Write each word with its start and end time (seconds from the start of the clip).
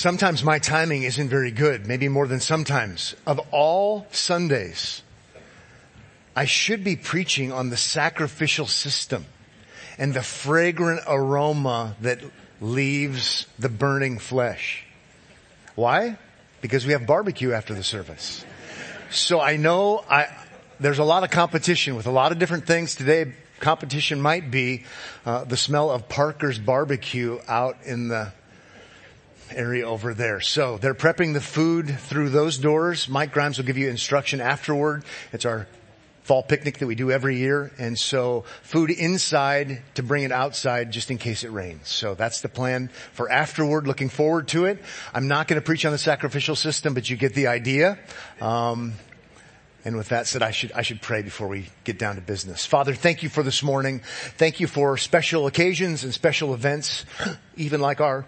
Sometimes 0.00 0.42
my 0.42 0.58
timing 0.58 1.02
isn't 1.02 1.28
very 1.28 1.50
good, 1.50 1.86
maybe 1.86 2.08
more 2.08 2.26
than 2.26 2.40
sometimes. 2.40 3.14
Of 3.26 3.38
all 3.50 4.06
Sundays, 4.12 5.02
I 6.34 6.46
should 6.46 6.82
be 6.82 6.96
preaching 6.96 7.52
on 7.52 7.68
the 7.68 7.76
sacrificial 7.76 8.64
system 8.64 9.26
and 9.98 10.14
the 10.14 10.22
fragrant 10.22 11.02
aroma 11.06 11.96
that 12.00 12.20
leaves 12.62 13.44
the 13.58 13.68
burning 13.68 14.18
flesh. 14.18 14.86
Why? 15.74 16.16
Because 16.62 16.86
we 16.86 16.92
have 16.92 17.06
barbecue 17.06 17.52
after 17.52 17.74
the 17.74 17.84
service. 17.84 18.42
So 19.10 19.38
I 19.38 19.58
know 19.58 20.02
I, 20.08 20.28
there's 20.80 20.98
a 20.98 21.04
lot 21.04 21.24
of 21.24 21.30
competition 21.30 21.94
with 21.94 22.06
a 22.06 22.10
lot 22.10 22.32
of 22.32 22.38
different 22.38 22.66
things 22.66 22.94
today. 22.94 23.34
Competition 23.58 24.22
might 24.22 24.50
be 24.50 24.84
uh, 25.26 25.44
the 25.44 25.58
smell 25.58 25.90
of 25.90 26.08
Parker's 26.08 26.58
barbecue 26.58 27.38
out 27.46 27.76
in 27.84 28.08
the 28.08 28.32
area 29.52 29.86
over 29.86 30.14
there. 30.14 30.40
So 30.40 30.78
they're 30.78 30.94
prepping 30.94 31.32
the 31.32 31.40
food 31.40 31.98
through 31.98 32.30
those 32.30 32.58
doors. 32.58 33.08
Mike 33.08 33.32
Grimes 33.32 33.58
will 33.58 33.64
give 33.64 33.78
you 33.78 33.88
instruction 33.88 34.40
afterward. 34.40 35.04
It's 35.32 35.44
our 35.44 35.66
fall 36.22 36.42
picnic 36.42 36.78
that 36.78 36.86
we 36.86 36.94
do 36.94 37.10
every 37.10 37.38
year. 37.38 37.72
And 37.78 37.98
so 37.98 38.44
food 38.62 38.90
inside 38.90 39.82
to 39.94 40.02
bring 40.02 40.22
it 40.22 40.32
outside 40.32 40.92
just 40.92 41.10
in 41.10 41.18
case 41.18 41.42
it 41.42 41.50
rains. 41.50 41.88
So 41.88 42.14
that's 42.14 42.40
the 42.40 42.48
plan 42.48 42.90
for 43.12 43.30
afterward. 43.30 43.86
Looking 43.86 44.08
forward 44.08 44.48
to 44.48 44.66
it. 44.66 44.82
I'm 45.12 45.26
not 45.26 45.48
going 45.48 45.60
to 45.60 45.64
preach 45.64 45.84
on 45.84 45.92
the 45.92 45.98
sacrificial 45.98 46.54
system, 46.54 46.94
but 46.94 47.10
you 47.10 47.16
get 47.16 47.34
the 47.34 47.48
idea. 47.48 47.98
Um, 48.40 48.92
and 49.84 49.96
with 49.96 50.10
that 50.10 50.26
said, 50.26 50.42
I 50.42 50.50
should, 50.50 50.72
I 50.72 50.82
should 50.82 51.00
pray 51.00 51.22
before 51.22 51.48
we 51.48 51.68
get 51.84 51.98
down 51.98 52.16
to 52.16 52.20
business. 52.20 52.66
Father, 52.66 52.94
thank 52.94 53.22
you 53.22 53.28
for 53.28 53.42
this 53.42 53.62
morning. 53.62 54.02
Thank 54.36 54.60
you 54.60 54.66
for 54.66 54.96
special 54.98 55.46
occasions 55.46 56.04
and 56.04 56.12
special 56.12 56.52
events, 56.52 57.06
even 57.56 57.80
like 57.80 58.00
our, 58.00 58.26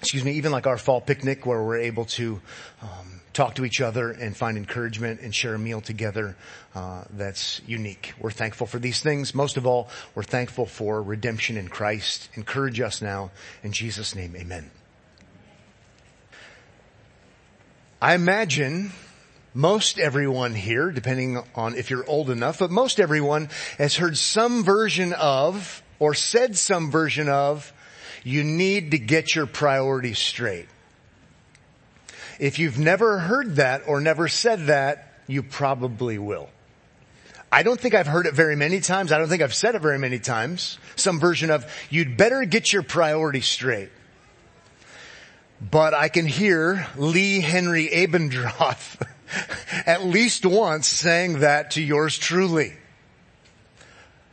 excuse 0.00 0.24
me, 0.24 0.32
even 0.32 0.52
like 0.52 0.66
our 0.66 0.78
fall 0.78 1.00
picnic 1.00 1.46
where 1.46 1.62
we're 1.62 1.78
able 1.78 2.06
to, 2.06 2.40
um, 2.82 3.20
talk 3.32 3.54
to 3.54 3.64
each 3.64 3.80
other 3.80 4.10
and 4.10 4.36
find 4.36 4.56
encouragement 4.56 5.20
and 5.20 5.34
share 5.34 5.54
a 5.54 5.58
meal 5.58 5.80
together 5.80 6.36
uh, 6.74 7.04
that's 7.10 7.60
unique. 7.66 8.12
We're 8.18 8.30
thankful 8.30 8.66
for 8.66 8.78
these 8.78 9.00
things. 9.00 9.34
Most 9.34 9.56
of 9.56 9.66
all, 9.66 9.88
we're 10.14 10.24
thankful 10.24 10.66
for 10.66 11.02
redemption 11.02 11.56
in 11.56 11.68
Christ. 11.68 12.28
Encourage 12.34 12.80
us 12.80 13.00
now. 13.00 13.30
In 13.62 13.72
Jesus' 13.72 14.14
name, 14.14 14.34
amen. 14.36 14.70
I 18.02 18.14
imagine 18.14 18.92
most 19.54 19.98
everyone 19.98 20.54
here, 20.54 20.90
depending 20.90 21.42
on 21.54 21.76
if 21.76 21.90
you're 21.90 22.06
old 22.06 22.30
enough, 22.30 22.58
but 22.58 22.70
most 22.70 22.98
everyone 22.98 23.48
has 23.78 23.96
heard 23.96 24.16
some 24.16 24.64
version 24.64 25.12
of 25.12 25.82
or 25.98 26.14
said 26.14 26.56
some 26.56 26.90
version 26.90 27.28
of, 27.28 27.72
you 28.22 28.44
need 28.44 28.92
to 28.92 28.98
get 28.98 29.34
your 29.34 29.46
priorities 29.46 30.18
straight. 30.18 30.68
If 32.38 32.58
you've 32.58 32.78
never 32.78 33.18
heard 33.18 33.56
that 33.56 33.82
or 33.86 34.00
never 34.00 34.28
said 34.28 34.66
that, 34.66 35.12
you 35.26 35.42
probably 35.42 36.18
will. 36.18 36.48
I 37.52 37.62
don't 37.62 37.80
think 37.80 37.94
I've 37.94 38.06
heard 38.06 38.26
it 38.26 38.34
very 38.34 38.56
many 38.56 38.80
times. 38.80 39.12
I 39.12 39.18
don't 39.18 39.28
think 39.28 39.42
I've 39.42 39.54
said 39.54 39.74
it 39.74 39.82
very 39.82 39.98
many 39.98 40.18
times. 40.18 40.78
Some 40.96 41.18
version 41.18 41.50
of, 41.50 41.70
you'd 41.90 42.16
better 42.16 42.44
get 42.44 42.72
your 42.72 42.82
priorities 42.82 43.46
straight. 43.46 43.90
But 45.60 45.92
I 45.92 46.08
can 46.08 46.26
hear 46.26 46.86
Lee 46.96 47.40
Henry 47.40 47.88
Abendroth 47.88 49.06
at 49.86 50.04
least 50.04 50.46
once 50.46 50.86
saying 50.86 51.40
that 51.40 51.72
to 51.72 51.82
yours 51.82 52.16
truly. 52.16 52.72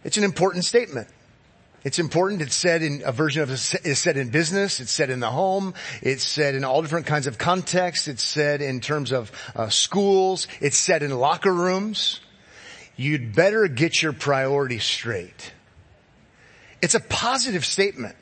It's 0.04 0.18
an 0.18 0.24
important 0.24 0.64
statement. 0.64 1.08
It's 1.88 2.00
important. 2.00 2.42
It's 2.42 2.54
said 2.54 2.82
in 2.82 3.02
a 3.06 3.14
version 3.14 3.44
of 3.44 3.50
it 3.50 3.86
is 3.86 3.98
said 3.98 4.18
in 4.18 4.28
business. 4.28 4.82
It's 4.82 4.92
said 4.92 5.10
in 5.10 5.22
the 5.22 5.30
home. 5.30 5.74
It's 6.02 6.26
said 6.26 6.54
in 6.54 6.66
all 6.66 6.82
different 6.82 7.06
kinds 7.06 7.28
of 7.28 7.38
contexts. 7.38 8.10
It's 8.10 8.24
said 8.24 8.62
in 8.62 8.82
terms 8.82 9.14
of 9.14 9.32
uh, 9.56 9.70
schools. 9.70 10.50
It's 10.60 10.76
said 10.76 11.02
in 11.02 11.12
locker 11.12 11.54
rooms. 11.54 12.20
You'd 12.98 13.34
better 13.34 13.70
get 13.70 14.02
your 14.04 14.12
priorities 14.12 14.84
straight. 14.84 15.54
It's 16.82 16.94
a 16.94 17.00
positive 17.00 17.64
statement, 17.64 18.18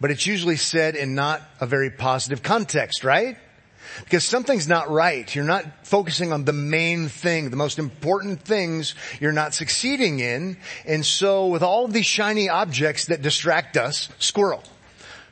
but 0.00 0.12
it's 0.12 0.24
usually 0.24 0.54
said 0.54 0.94
in 0.94 1.16
not 1.16 1.42
a 1.60 1.66
very 1.66 1.90
positive 1.90 2.44
context, 2.44 3.02
right? 3.02 3.36
Because 4.00 4.24
something's 4.24 4.68
not 4.68 4.90
right. 4.90 5.32
You're 5.34 5.44
not 5.44 5.86
focusing 5.86 6.32
on 6.32 6.44
the 6.44 6.52
main 6.52 7.08
thing, 7.08 7.50
the 7.50 7.56
most 7.56 7.78
important 7.78 8.42
things 8.42 8.94
you're 9.20 9.32
not 9.32 9.54
succeeding 9.54 10.20
in. 10.20 10.56
And 10.86 11.04
so 11.04 11.48
with 11.48 11.62
all 11.62 11.84
of 11.84 11.92
these 11.92 12.06
shiny 12.06 12.48
objects 12.48 13.06
that 13.06 13.22
distract 13.22 13.76
us, 13.76 14.08
squirrel. 14.18 14.62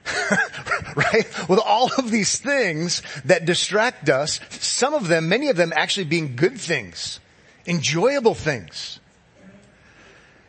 right? 0.96 1.48
With 1.48 1.60
all 1.64 1.90
of 1.96 2.10
these 2.10 2.38
things 2.38 3.02
that 3.24 3.44
distract 3.44 4.08
us, 4.08 4.40
some 4.50 4.94
of 4.94 5.08
them, 5.08 5.28
many 5.28 5.48
of 5.48 5.56
them 5.56 5.72
actually 5.74 6.06
being 6.06 6.34
good 6.34 6.58
things, 6.58 7.20
enjoyable 7.66 8.34
things. 8.34 8.98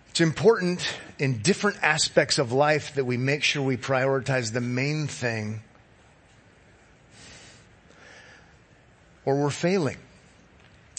It's 0.09 0.21
important 0.21 0.87
in 1.19 1.41
different 1.41 1.77
aspects 1.81 2.37
of 2.37 2.51
life 2.51 2.95
that 2.95 3.05
we 3.05 3.17
make 3.17 3.43
sure 3.43 3.63
we 3.63 3.77
prioritize 3.77 4.53
the 4.53 4.61
main 4.61 5.07
thing 5.07 5.61
or 9.25 9.41
we're 9.41 9.49
failing. 9.49 9.97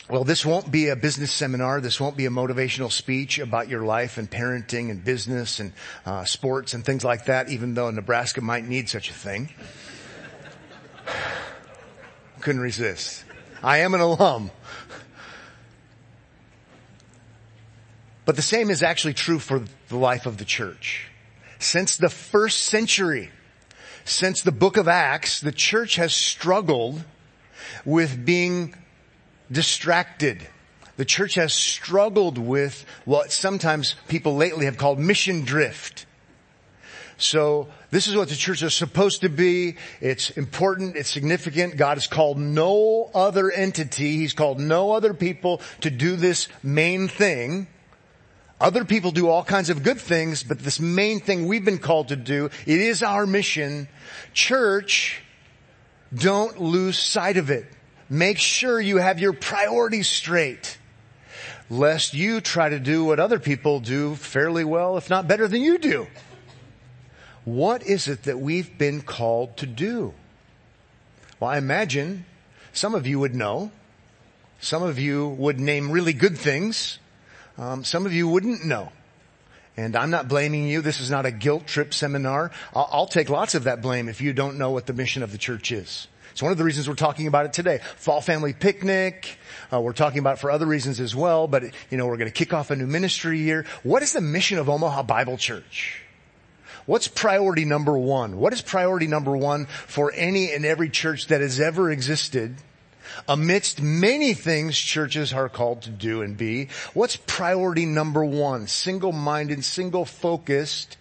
Well, 0.08 0.24
this 0.24 0.44
won't 0.44 0.70
be 0.70 0.88
a 0.88 0.96
business 0.96 1.32
seminar. 1.32 1.80
This 1.80 1.98
won't 1.98 2.16
be 2.16 2.26
a 2.26 2.30
motivational 2.30 2.92
speech 2.92 3.38
about 3.38 3.68
your 3.68 3.84
life 3.84 4.18
and 4.18 4.30
parenting 4.30 4.90
and 4.90 5.02
business 5.02 5.60
and 5.60 5.72
uh, 6.04 6.24
sports 6.24 6.74
and 6.74 6.84
things 6.84 7.04
like 7.04 7.24
that, 7.24 7.48
even 7.48 7.72
though 7.72 7.90
Nebraska 7.90 8.42
might 8.42 8.66
need 8.66 8.90
such 8.90 9.08
a 9.08 9.14
thing. 9.14 9.48
Couldn't 12.40 12.60
resist. 12.60 13.24
I 13.62 13.78
am 13.78 13.94
an 13.94 14.00
alum. 14.00 14.50
But 18.26 18.36
the 18.36 18.42
same 18.42 18.68
is 18.70 18.82
actually 18.82 19.14
true 19.14 19.38
for 19.38 19.62
the 19.88 19.96
life 19.96 20.26
of 20.26 20.36
the 20.36 20.44
church. 20.44 21.08
Since 21.58 21.96
the 21.96 22.10
first 22.10 22.64
century, 22.64 23.30
since 24.04 24.42
the 24.42 24.52
book 24.52 24.76
of 24.76 24.86
Acts, 24.86 25.40
the 25.40 25.52
church 25.52 25.96
has 25.96 26.14
struggled 26.14 27.04
with 27.84 28.24
being 28.24 28.74
distracted. 29.50 30.46
The 30.96 31.04
church 31.04 31.34
has 31.34 31.52
struggled 31.52 32.38
with 32.38 32.84
what 33.04 33.32
sometimes 33.32 33.96
people 34.08 34.36
lately 34.36 34.66
have 34.66 34.76
called 34.76 34.98
mission 34.98 35.44
drift. 35.44 36.06
So 37.16 37.68
this 37.90 38.06
is 38.06 38.16
what 38.16 38.28
the 38.28 38.34
church 38.34 38.62
is 38.62 38.74
supposed 38.74 39.20
to 39.22 39.28
be. 39.28 39.76
It's 40.00 40.30
important. 40.30 40.96
It's 40.96 41.10
significant. 41.10 41.76
God 41.76 41.96
has 41.96 42.06
called 42.06 42.38
no 42.38 43.10
other 43.14 43.50
entity. 43.50 44.16
He's 44.18 44.32
called 44.32 44.60
no 44.60 44.92
other 44.92 45.14
people 45.14 45.60
to 45.80 45.90
do 45.90 46.16
this 46.16 46.48
main 46.62 47.08
thing. 47.08 47.68
Other 48.60 48.84
people 48.84 49.10
do 49.10 49.28
all 49.28 49.44
kinds 49.44 49.68
of 49.68 49.82
good 49.82 50.00
things, 50.00 50.42
but 50.42 50.58
this 50.60 50.78
main 50.80 51.20
thing 51.20 51.46
we've 51.46 51.64
been 51.64 51.78
called 51.78 52.08
to 52.08 52.16
do, 52.16 52.46
it 52.66 52.80
is 52.80 53.02
our 53.02 53.26
mission. 53.26 53.88
Church, 54.32 55.22
don't 56.12 56.60
lose 56.60 56.98
sight 56.98 57.36
of 57.36 57.50
it. 57.50 57.66
Make 58.08 58.38
sure 58.38 58.80
you 58.80 58.98
have 58.98 59.18
your 59.18 59.32
priorities 59.32 60.08
straight. 60.08 60.78
Lest 61.70 62.14
you 62.14 62.40
try 62.40 62.68
to 62.68 62.78
do 62.78 63.04
what 63.04 63.18
other 63.18 63.38
people 63.38 63.80
do 63.80 64.14
fairly 64.14 64.64
well, 64.64 64.96
if 64.96 65.08
not 65.08 65.26
better 65.26 65.48
than 65.48 65.62
you 65.62 65.78
do. 65.78 66.06
What 67.44 67.82
is 67.82 68.08
it 68.08 68.24
that 68.24 68.38
we've 68.38 68.76
been 68.76 69.02
called 69.02 69.56
to 69.58 69.66
do? 69.66 70.14
Well, 71.40 71.50
I 71.50 71.58
imagine 71.58 72.26
some 72.72 72.94
of 72.94 73.06
you 73.06 73.18
would 73.20 73.34
know. 73.34 73.70
Some 74.60 74.82
of 74.82 74.98
you 74.98 75.28
would 75.28 75.60
name 75.60 75.90
really 75.90 76.12
good 76.12 76.38
things. 76.38 76.98
Um, 77.58 77.84
some 77.84 78.06
of 78.06 78.12
you 78.12 78.28
wouldn't 78.28 78.64
know. 78.64 78.92
And 79.76 79.96
I'm 79.96 80.10
not 80.10 80.28
blaming 80.28 80.68
you. 80.68 80.82
This 80.82 81.00
is 81.00 81.10
not 81.10 81.26
a 81.26 81.32
guilt 81.32 81.66
trip 81.66 81.92
seminar. 81.92 82.52
I'll, 82.74 82.88
I'll, 82.92 83.06
take 83.06 83.28
lots 83.28 83.54
of 83.54 83.64
that 83.64 83.82
blame 83.82 84.08
if 84.08 84.20
you 84.20 84.32
don't 84.32 84.56
know 84.56 84.70
what 84.70 84.86
the 84.86 84.92
mission 84.92 85.22
of 85.22 85.32
the 85.32 85.38
church 85.38 85.72
is. 85.72 86.06
It's 86.30 86.42
one 86.42 86.52
of 86.52 86.58
the 86.58 86.64
reasons 86.64 86.88
we're 86.88 86.94
talking 86.94 87.26
about 87.26 87.46
it 87.46 87.52
today. 87.52 87.80
Fall 87.96 88.20
family 88.20 88.52
picnic. 88.52 89.38
Uh, 89.72 89.80
we're 89.80 89.92
talking 89.92 90.18
about 90.18 90.34
it 90.34 90.40
for 90.40 90.50
other 90.50 90.66
reasons 90.66 91.00
as 91.00 91.14
well, 91.14 91.46
but 91.46 91.64
you 91.90 91.96
know, 91.96 92.06
we're 92.06 92.16
going 92.16 92.30
to 92.30 92.34
kick 92.34 92.52
off 92.52 92.70
a 92.70 92.76
new 92.76 92.86
ministry 92.86 93.38
year. 93.38 93.66
What 93.82 94.02
is 94.02 94.12
the 94.12 94.20
mission 94.20 94.58
of 94.58 94.68
Omaha 94.68 95.04
Bible 95.04 95.36
Church? 95.36 96.02
What's 96.86 97.08
priority 97.08 97.64
number 97.64 97.96
one? 97.96 98.36
What 98.36 98.52
is 98.52 98.62
priority 98.62 99.06
number 99.06 99.36
one 99.36 99.66
for 99.66 100.12
any 100.12 100.52
and 100.52 100.64
every 100.64 100.90
church 100.90 101.28
that 101.28 101.40
has 101.40 101.58
ever 101.58 101.90
existed? 101.90 102.56
Amidst 103.28 103.80
many 103.80 104.34
things 104.34 104.78
churches 104.78 105.32
are 105.32 105.48
called 105.48 105.82
to 105.82 105.90
do 105.90 106.22
and 106.22 106.36
be, 106.36 106.68
what's 106.92 107.16
priority 107.16 107.86
number 107.86 108.24
one? 108.24 108.66
Single-minded, 108.66 109.64
single-focused. 109.64 110.96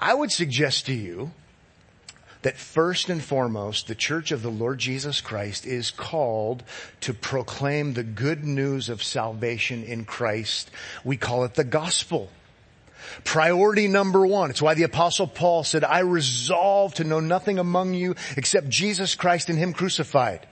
I 0.00 0.14
would 0.14 0.32
suggest 0.32 0.86
to 0.86 0.94
you 0.94 1.32
that 2.42 2.56
first 2.58 3.08
and 3.08 3.24
foremost, 3.24 3.86
the 3.86 3.94
church 3.94 4.30
of 4.30 4.42
the 4.42 4.50
Lord 4.50 4.78
Jesus 4.78 5.22
Christ 5.22 5.64
is 5.64 5.90
called 5.90 6.62
to 7.00 7.14
proclaim 7.14 7.94
the 7.94 8.02
good 8.02 8.44
news 8.44 8.90
of 8.90 9.02
salvation 9.02 9.82
in 9.82 10.04
Christ. 10.04 10.70
We 11.04 11.16
call 11.16 11.44
it 11.44 11.54
the 11.54 11.64
gospel. 11.64 12.30
Priority 13.24 13.88
number 13.88 14.26
one. 14.26 14.50
It's 14.50 14.62
why 14.62 14.74
the 14.74 14.82
apostle 14.82 15.26
Paul 15.26 15.64
said, 15.64 15.84
I 15.84 16.00
resolve 16.00 16.94
to 16.94 17.04
know 17.04 17.20
nothing 17.20 17.58
among 17.58 17.94
you 17.94 18.14
except 18.36 18.68
Jesus 18.68 19.14
Christ 19.14 19.48
and 19.48 19.58
Him 19.58 19.72
crucified. 19.72 20.46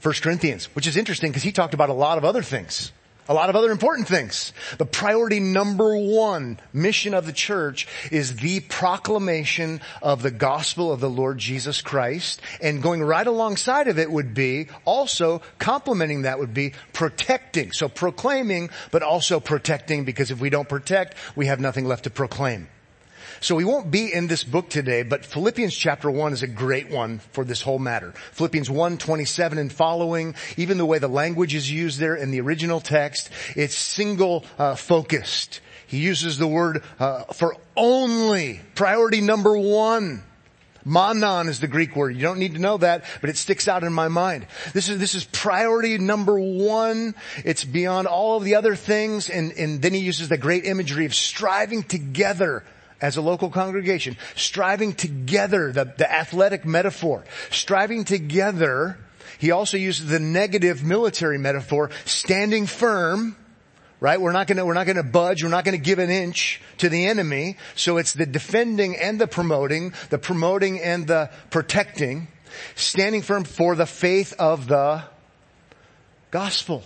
First 0.00 0.22
Corinthians, 0.22 0.66
which 0.74 0.86
is 0.86 0.96
interesting 0.96 1.30
because 1.30 1.42
he 1.42 1.52
talked 1.52 1.74
about 1.74 1.90
a 1.90 1.94
lot 1.94 2.18
of 2.18 2.24
other 2.24 2.42
things 2.42 2.92
a 3.30 3.34
lot 3.34 3.48
of 3.48 3.54
other 3.54 3.70
important 3.70 4.08
things. 4.08 4.52
The 4.78 4.84
priority 4.84 5.38
number 5.38 5.96
one 5.96 6.58
mission 6.72 7.14
of 7.14 7.26
the 7.26 7.32
church 7.32 7.86
is 8.10 8.34
the 8.34 8.58
proclamation 8.58 9.80
of 10.02 10.22
the 10.22 10.32
gospel 10.32 10.92
of 10.92 10.98
the 10.98 11.08
Lord 11.08 11.38
Jesus 11.38 11.80
Christ. 11.80 12.42
And 12.60 12.82
going 12.82 13.00
right 13.00 13.26
alongside 13.26 13.86
of 13.86 14.00
it 14.00 14.10
would 14.10 14.34
be 14.34 14.66
also 14.84 15.42
complementing 15.60 16.22
that 16.22 16.40
would 16.40 16.52
be 16.52 16.72
protecting. 16.92 17.70
So 17.70 17.88
proclaiming, 17.88 18.70
but 18.90 19.04
also 19.04 19.38
protecting 19.38 20.04
because 20.04 20.32
if 20.32 20.40
we 20.40 20.50
don't 20.50 20.68
protect, 20.68 21.14
we 21.36 21.46
have 21.46 21.60
nothing 21.60 21.84
left 21.84 22.04
to 22.04 22.10
proclaim. 22.10 22.66
So 23.42 23.54
we 23.54 23.64
won't 23.64 23.90
be 23.90 24.12
in 24.12 24.26
this 24.26 24.44
book 24.44 24.68
today, 24.68 25.02
but 25.02 25.24
Philippians 25.24 25.74
chapter 25.74 26.10
1 26.10 26.34
is 26.34 26.42
a 26.42 26.46
great 26.46 26.90
one 26.90 27.20
for 27.32 27.42
this 27.42 27.62
whole 27.62 27.78
matter. 27.78 28.12
Philippians 28.32 28.68
1, 28.68 28.98
27 28.98 29.56
and 29.56 29.72
following, 29.72 30.34
even 30.58 30.76
the 30.76 30.84
way 30.84 30.98
the 30.98 31.08
language 31.08 31.54
is 31.54 31.70
used 31.70 31.98
there 31.98 32.14
in 32.14 32.32
the 32.32 32.40
original 32.42 32.80
text, 32.80 33.30
it's 33.56 33.74
single 33.74 34.44
uh, 34.58 34.74
focused. 34.74 35.62
He 35.86 36.00
uses 36.00 36.36
the 36.36 36.46
word 36.46 36.82
uh, 36.98 37.24
for 37.32 37.56
only, 37.78 38.60
priority 38.74 39.22
number 39.22 39.56
one. 39.56 40.22
Monon 40.84 41.48
is 41.48 41.60
the 41.60 41.66
Greek 41.66 41.96
word. 41.96 42.16
You 42.16 42.22
don't 42.22 42.38
need 42.38 42.54
to 42.54 42.60
know 42.60 42.76
that, 42.76 43.04
but 43.22 43.30
it 43.30 43.38
sticks 43.38 43.68
out 43.68 43.84
in 43.84 43.92
my 43.92 44.08
mind. 44.08 44.46
This 44.74 44.90
is, 44.90 44.98
this 44.98 45.14
is 45.14 45.24
priority 45.24 45.96
number 45.96 46.38
one. 46.38 47.14
It's 47.42 47.64
beyond 47.64 48.06
all 48.06 48.36
of 48.36 48.44
the 48.44 48.56
other 48.56 48.74
things. 48.74 49.30
And, 49.30 49.52
and 49.52 49.80
then 49.80 49.94
he 49.94 50.00
uses 50.00 50.28
the 50.28 50.38
great 50.38 50.66
imagery 50.66 51.06
of 51.06 51.14
striving 51.14 51.82
together 51.82 52.64
as 53.00 53.16
a 53.16 53.20
local 53.22 53.50
congregation, 53.50 54.16
striving 54.36 54.92
together, 54.92 55.72
the, 55.72 55.92
the 55.96 56.10
athletic 56.10 56.64
metaphor, 56.64 57.24
striving 57.50 58.04
together. 58.04 58.98
He 59.38 59.50
also 59.50 59.76
uses 59.76 60.06
the 60.06 60.20
negative 60.20 60.84
military 60.84 61.38
metaphor, 61.38 61.90
standing 62.04 62.66
firm, 62.66 63.36
right? 64.00 64.20
We're 64.20 64.32
not 64.32 64.46
gonna, 64.46 64.66
we're 64.66 64.74
not 64.74 64.86
gonna 64.86 65.02
budge, 65.02 65.42
we're 65.42 65.50
not 65.50 65.64
gonna 65.64 65.78
give 65.78 65.98
an 65.98 66.10
inch 66.10 66.60
to 66.78 66.88
the 66.88 67.06
enemy. 67.06 67.56
So 67.74 67.96
it's 67.96 68.12
the 68.12 68.26
defending 68.26 68.96
and 68.96 69.20
the 69.20 69.26
promoting, 69.26 69.94
the 70.10 70.18
promoting 70.18 70.80
and 70.80 71.06
the 71.06 71.30
protecting, 71.50 72.28
standing 72.74 73.22
firm 73.22 73.44
for 73.44 73.74
the 73.74 73.86
faith 73.86 74.34
of 74.38 74.68
the 74.68 75.04
gospel. 76.30 76.84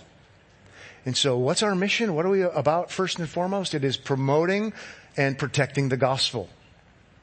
And 1.05 1.15
so 1.15 1.37
what's 1.37 1.61
our 1.61 1.75
mission? 1.75 2.15
What 2.15 2.25
are 2.25 2.29
we 2.29 2.41
about 2.41 2.89
first 2.89 3.19
and 3.19 3.29
foremost? 3.29 3.75
It 3.75 3.83
is 3.83 3.95
promoting 3.95 4.73
and 5.17 5.37
protecting 5.37 5.89
the 5.89 5.97
gospel. 5.97 6.49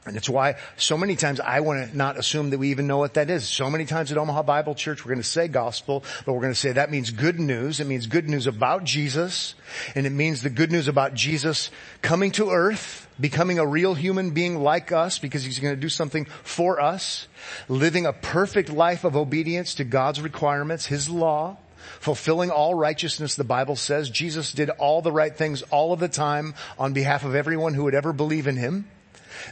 And 0.05 0.17
it's 0.17 0.29
why 0.29 0.55
so 0.75 0.97
many 0.97 1.15
times 1.15 1.39
I 1.39 1.61
want 1.61 1.89
to 1.89 1.97
not 1.97 2.17
assume 2.17 2.49
that 2.49 2.57
we 2.57 2.71
even 2.71 2.87
know 2.87 2.97
what 2.97 3.13
that 3.13 3.29
is. 3.29 3.47
So 3.47 3.69
many 3.69 3.85
times 3.85 4.11
at 4.11 4.17
Omaha 4.17 4.43
Bible 4.43 4.75
Church, 4.75 5.05
we're 5.05 5.13
going 5.13 5.21
to 5.21 5.27
say 5.27 5.47
gospel, 5.47 6.03
but 6.25 6.33
we're 6.33 6.41
going 6.41 6.53
to 6.53 6.59
say 6.59 6.73
that 6.73 6.91
means 6.91 7.11
good 7.11 7.39
news. 7.39 7.79
It 7.79 7.87
means 7.87 8.07
good 8.07 8.27
news 8.27 8.45
about 8.45 8.83
Jesus. 8.83 9.55
And 9.95 10.05
it 10.05 10.11
means 10.11 10.41
the 10.41 10.49
good 10.49 10.73
news 10.73 10.89
about 10.89 11.13
Jesus 11.13 11.71
coming 12.01 12.31
to 12.31 12.51
earth, 12.51 13.07
becoming 13.17 13.59
a 13.59 13.65
real 13.65 13.93
human 13.93 14.31
being 14.31 14.61
like 14.61 14.91
us 14.91 15.19
because 15.19 15.45
he's 15.45 15.59
going 15.59 15.73
to 15.73 15.79
do 15.79 15.89
something 15.89 16.25
for 16.43 16.81
us, 16.81 17.29
living 17.69 18.05
a 18.05 18.11
perfect 18.11 18.69
life 18.69 19.05
of 19.05 19.15
obedience 19.15 19.75
to 19.75 19.85
God's 19.85 20.19
requirements, 20.19 20.85
his 20.85 21.07
law, 21.09 21.55
fulfilling 22.03 22.51
all 22.51 22.75
righteousness, 22.75 23.35
the 23.35 23.45
Bible 23.45 23.77
says. 23.77 24.09
Jesus 24.09 24.51
did 24.51 24.69
all 24.69 25.01
the 25.01 25.11
right 25.11 25.33
things 25.33 25.61
all 25.61 25.93
of 25.93 26.01
the 26.01 26.09
time 26.09 26.53
on 26.77 26.91
behalf 26.91 27.23
of 27.23 27.33
everyone 27.33 27.73
who 27.73 27.85
would 27.85 27.95
ever 27.95 28.11
believe 28.11 28.45
in 28.45 28.57
him. 28.57 28.89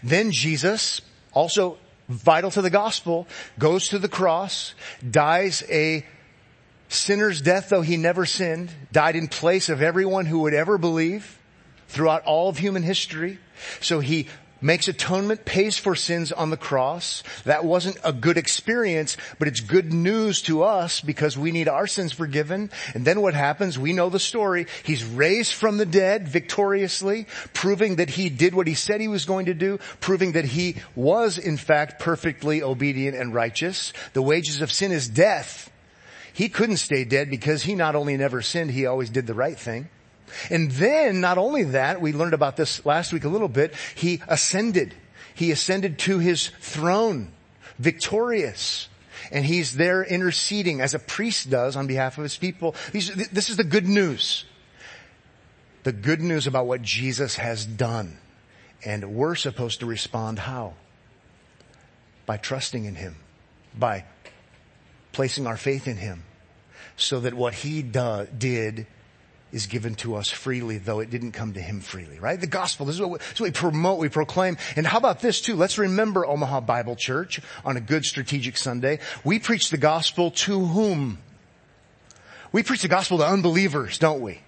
Then 0.03 0.31
Jesus, 0.31 0.99
also 1.31 1.77
vital 2.09 2.51
to 2.51 2.61
the 2.61 2.69
gospel, 2.69 3.25
goes 3.57 3.87
to 3.89 3.99
the 3.99 4.09
cross, 4.09 4.75
dies 5.09 5.63
a 5.69 6.05
sinner's 6.89 7.41
death 7.41 7.69
though 7.69 7.83
he 7.83 7.95
never 7.95 8.25
sinned, 8.25 8.69
died 8.91 9.15
in 9.15 9.29
place 9.29 9.69
of 9.69 9.81
everyone 9.81 10.25
who 10.25 10.39
would 10.39 10.53
ever 10.53 10.77
believe 10.77 11.39
throughout 11.87 12.25
all 12.25 12.49
of 12.49 12.57
human 12.57 12.83
history. 12.83 13.39
So 13.79 14.01
he 14.01 14.27
makes 14.61 14.87
atonement, 14.87 15.45
pays 15.45 15.77
for 15.77 15.95
sins 15.95 16.31
on 16.31 16.49
the 16.49 16.57
cross. 16.57 17.23
That 17.45 17.65
wasn't 17.65 17.97
a 18.03 18.13
good 18.13 18.37
experience, 18.37 19.17
but 19.39 19.47
it's 19.47 19.59
good 19.59 19.91
news 19.91 20.41
to 20.43 20.63
us 20.63 21.01
because 21.01 21.37
we 21.37 21.51
need 21.51 21.67
our 21.67 21.87
sins 21.87 22.13
forgiven. 22.13 22.69
And 22.93 23.05
then 23.05 23.21
what 23.21 23.33
happens? 23.33 23.77
We 23.77 23.93
know 23.93 24.09
the 24.09 24.19
story. 24.19 24.67
He's 24.83 25.03
raised 25.03 25.53
from 25.53 25.77
the 25.77 25.85
dead 25.85 26.27
victoriously, 26.27 27.27
proving 27.53 27.97
that 27.97 28.09
he 28.09 28.29
did 28.29 28.53
what 28.53 28.67
he 28.67 28.75
said 28.75 29.01
he 29.01 29.07
was 29.07 29.25
going 29.25 29.47
to 29.47 29.53
do, 29.53 29.79
proving 29.99 30.33
that 30.33 30.45
he 30.45 30.75
was 30.95 31.37
in 31.37 31.57
fact 31.57 31.99
perfectly 31.99 32.61
obedient 32.61 33.17
and 33.17 33.33
righteous. 33.33 33.93
The 34.13 34.21
wages 34.21 34.61
of 34.61 34.71
sin 34.71 34.91
is 34.91 35.09
death. 35.09 35.71
He 36.33 36.49
couldn't 36.49 36.77
stay 36.77 37.03
dead 37.03 37.29
because 37.29 37.63
he 37.63 37.75
not 37.75 37.95
only 37.95 38.15
never 38.15 38.41
sinned, 38.41 38.71
he 38.71 38.85
always 38.85 39.09
did 39.09 39.27
the 39.27 39.33
right 39.33 39.59
thing. 39.59 39.89
And 40.49 40.71
then, 40.71 41.21
not 41.21 41.37
only 41.37 41.63
that, 41.63 42.01
we 42.01 42.13
learned 42.13 42.33
about 42.33 42.57
this 42.57 42.85
last 42.85 43.13
week 43.13 43.23
a 43.23 43.29
little 43.29 43.49
bit, 43.49 43.73
he 43.95 44.21
ascended. 44.27 44.93
He 45.33 45.51
ascended 45.51 45.99
to 45.99 46.19
his 46.19 46.49
throne, 46.59 47.31
victorious. 47.79 48.87
And 49.31 49.45
he's 49.45 49.75
there 49.75 50.03
interceding 50.03 50.81
as 50.81 50.93
a 50.93 50.99
priest 50.99 51.49
does 51.49 51.75
on 51.75 51.87
behalf 51.87 52.17
of 52.17 52.23
his 52.23 52.37
people. 52.37 52.75
This 52.91 53.49
is 53.49 53.57
the 53.57 53.63
good 53.63 53.87
news. 53.87 54.45
The 55.83 55.91
good 55.91 56.21
news 56.21 56.47
about 56.47 56.67
what 56.67 56.81
Jesus 56.81 57.37
has 57.37 57.65
done. 57.65 58.17
And 58.83 59.13
we're 59.13 59.35
supposed 59.35 59.79
to 59.79 59.85
respond 59.85 60.39
how? 60.39 60.73
By 62.25 62.37
trusting 62.37 62.85
in 62.85 62.95
him. 62.95 63.15
By 63.77 64.05
placing 65.11 65.47
our 65.47 65.57
faith 65.57 65.87
in 65.87 65.97
him. 65.97 66.23
So 66.97 67.21
that 67.21 67.33
what 67.33 67.53
he 67.53 67.81
do, 67.81 68.27
did 68.37 68.85
is 69.51 69.67
given 69.67 69.95
to 69.95 70.15
us 70.15 70.29
freely, 70.29 70.77
though 70.77 70.99
it 70.99 71.09
didn't 71.09 71.33
come 71.33 71.53
to 71.53 71.61
him 71.61 71.81
freely, 71.81 72.19
right? 72.19 72.39
The 72.39 72.47
gospel, 72.47 72.85
this 72.85 72.95
is, 72.95 73.01
what 73.01 73.09
we, 73.11 73.17
this 73.17 73.33
is 73.33 73.41
what 73.41 73.47
we 73.47 73.51
promote, 73.51 73.99
we 73.99 74.09
proclaim. 74.09 74.57
And 74.75 74.87
how 74.87 74.97
about 74.97 75.19
this 75.19 75.41
too? 75.41 75.55
Let's 75.55 75.77
remember 75.77 76.25
Omaha 76.25 76.61
Bible 76.61 76.95
Church 76.95 77.41
on 77.65 77.77
a 77.77 77.81
good 77.81 78.05
strategic 78.05 78.57
Sunday. 78.57 78.99
We 79.23 79.39
preach 79.39 79.69
the 79.69 79.77
gospel 79.77 80.31
to 80.31 80.65
whom? 80.65 81.19
We 82.51 82.63
preach 82.63 82.81
the 82.81 82.87
gospel 82.87 83.17
to 83.19 83.25
unbelievers, 83.25 83.97
don't 83.97 84.21
we? 84.21 84.39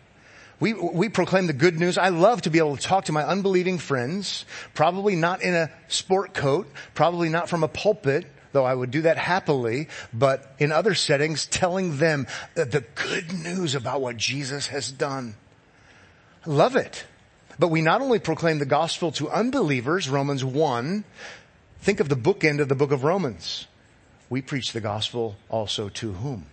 We, 0.59 0.73
we 0.73 1.09
proclaim 1.09 1.47
the 1.47 1.53
good 1.53 1.77
news. 1.79 1.97
I 1.97 2.09
love 2.09 2.43
to 2.43 2.49
be 2.49 2.59
able 2.59 2.77
to 2.77 2.81
talk 2.81 3.05
to 3.05 3.11
my 3.11 3.25
unbelieving 3.25 3.79
friends, 3.79 4.45
probably 4.73 5.15
not 5.15 5.41
in 5.41 5.53
a 5.53 5.69
sport 5.89 6.33
coat, 6.33 6.71
probably 6.93 7.27
not 7.27 7.49
from 7.49 7.63
a 7.63 7.67
pulpit, 7.67 8.25
though 8.53 8.63
I 8.63 8.73
would 8.73 8.91
do 8.91 9.01
that 9.01 9.17
happily, 9.17 9.89
but 10.13 10.55
in 10.59 10.71
other 10.71 10.95
settings, 10.95 11.45
telling 11.45 11.97
them 11.97 12.27
the 12.55 12.85
good 12.95 13.33
news 13.33 13.75
about 13.75 14.01
what 14.01 14.15
Jesus 14.15 14.67
has 14.67 14.89
done. 14.89 15.35
love 16.45 16.75
it. 16.75 17.05
But 17.59 17.67
we 17.67 17.81
not 17.81 18.01
only 18.01 18.19
proclaim 18.19 18.59
the 18.59 18.65
gospel 18.65 19.11
to 19.13 19.29
unbelievers, 19.29 20.09
Romans 20.09 20.43
1, 20.43 21.03
think 21.81 21.99
of 21.99 22.09
the 22.09 22.15
bookend 22.15 22.59
of 22.59 22.69
the 22.69 22.75
book 22.75 22.91
of 22.91 23.03
Romans. 23.03 23.67
We 24.29 24.41
preach 24.41 24.71
the 24.71 24.81
gospel 24.81 25.35
also 25.49 25.89
to 25.89 26.13
whom? 26.13 26.47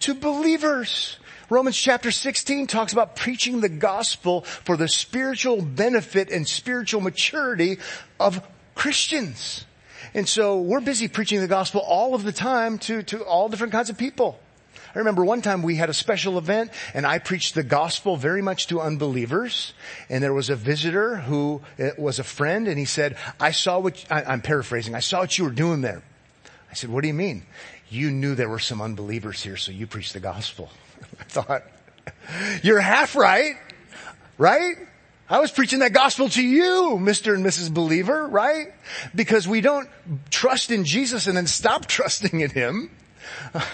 To 0.00 0.14
believers. 0.14 1.18
Romans 1.48 1.76
chapter 1.76 2.10
16 2.10 2.66
talks 2.66 2.92
about 2.92 3.16
preaching 3.16 3.60
the 3.60 3.68
gospel 3.68 4.42
for 4.42 4.76
the 4.76 4.88
spiritual 4.88 5.62
benefit 5.62 6.30
and 6.30 6.46
spiritual 6.46 7.00
maturity 7.00 7.78
of 8.18 8.46
Christians. 8.74 9.64
And 10.14 10.28
so 10.28 10.60
we're 10.60 10.80
busy 10.80 11.08
preaching 11.08 11.40
the 11.40 11.48
gospel 11.48 11.80
all 11.80 12.14
of 12.14 12.22
the 12.24 12.32
time 12.32 12.78
to, 12.80 13.02
to 13.04 13.24
all 13.24 13.48
different 13.48 13.72
kinds 13.72 13.88
of 13.88 13.96
people. 13.96 14.38
I 14.94 14.98
remember 14.98 15.24
one 15.24 15.40
time 15.40 15.62
we 15.62 15.76
had 15.76 15.88
a 15.88 15.94
special 15.94 16.36
event 16.36 16.70
and 16.92 17.06
I 17.06 17.18
preached 17.18 17.54
the 17.54 17.62
gospel 17.62 18.16
very 18.16 18.42
much 18.42 18.66
to 18.66 18.80
unbelievers. 18.80 19.72
And 20.10 20.22
there 20.22 20.34
was 20.34 20.50
a 20.50 20.56
visitor 20.56 21.16
who 21.16 21.62
uh, 21.78 21.90
was 21.96 22.18
a 22.18 22.24
friend 22.24 22.68
and 22.68 22.78
he 22.78 22.84
said, 22.84 23.16
I 23.40 23.52
saw 23.52 23.78
what, 23.78 24.04
I, 24.10 24.22
I'm 24.24 24.42
paraphrasing, 24.42 24.94
I 24.94 25.00
saw 25.00 25.20
what 25.20 25.38
you 25.38 25.44
were 25.44 25.50
doing 25.50 25.80
there. 25.80 26.02
I 26.70 26.74
said, 26.74 26.90
what 26.90 27.00
do 27.02 27.08
you 27.08 27.14
mean? 27.14 27.44
You 27.88 28.10
knew 28.10 28.34
there 28.34 28.48
were 28.48 28.58
some 28.58 28.80
unbelievers 28.80 29.42
here, 29.42 29.56
so 29.56 29.72
you 29.72 29.86
preached 29.86 30.12
the 30.12 30.20
gospel. 30.20 30.70
I 31.20 31.24
thought, 31.24 31.62
you're 32.62 32.80
half 32.80 33.16
right, 33.16 33.56
right? 34.38 34.76
I 35.32 35.40
was 35.40 35.50
preaching 35.50 35.78
that 35.78 35.94
gospel 35.94 36.28
to 36.28 36.42
you, 36.42 36.98
Mr. 37.00 37.34
and 37.34 37.42
Mrs. 37.42 37.72
Believer, 37.72 38.28
right? 38.28 38.74
Because 39.14 39.48
we 39.48 39.62
don't 39.62 39.88
trust 40.28 40.70
in 40.70 40.84
Jesus 40.84 41.26
and 41.26 41.34
then 41.34 41.46
stop 41.46 41.86
trusting 41.88 42.40
in 42.40 42.50
Him. 42.50 42.90
Uh, 43.54 43.64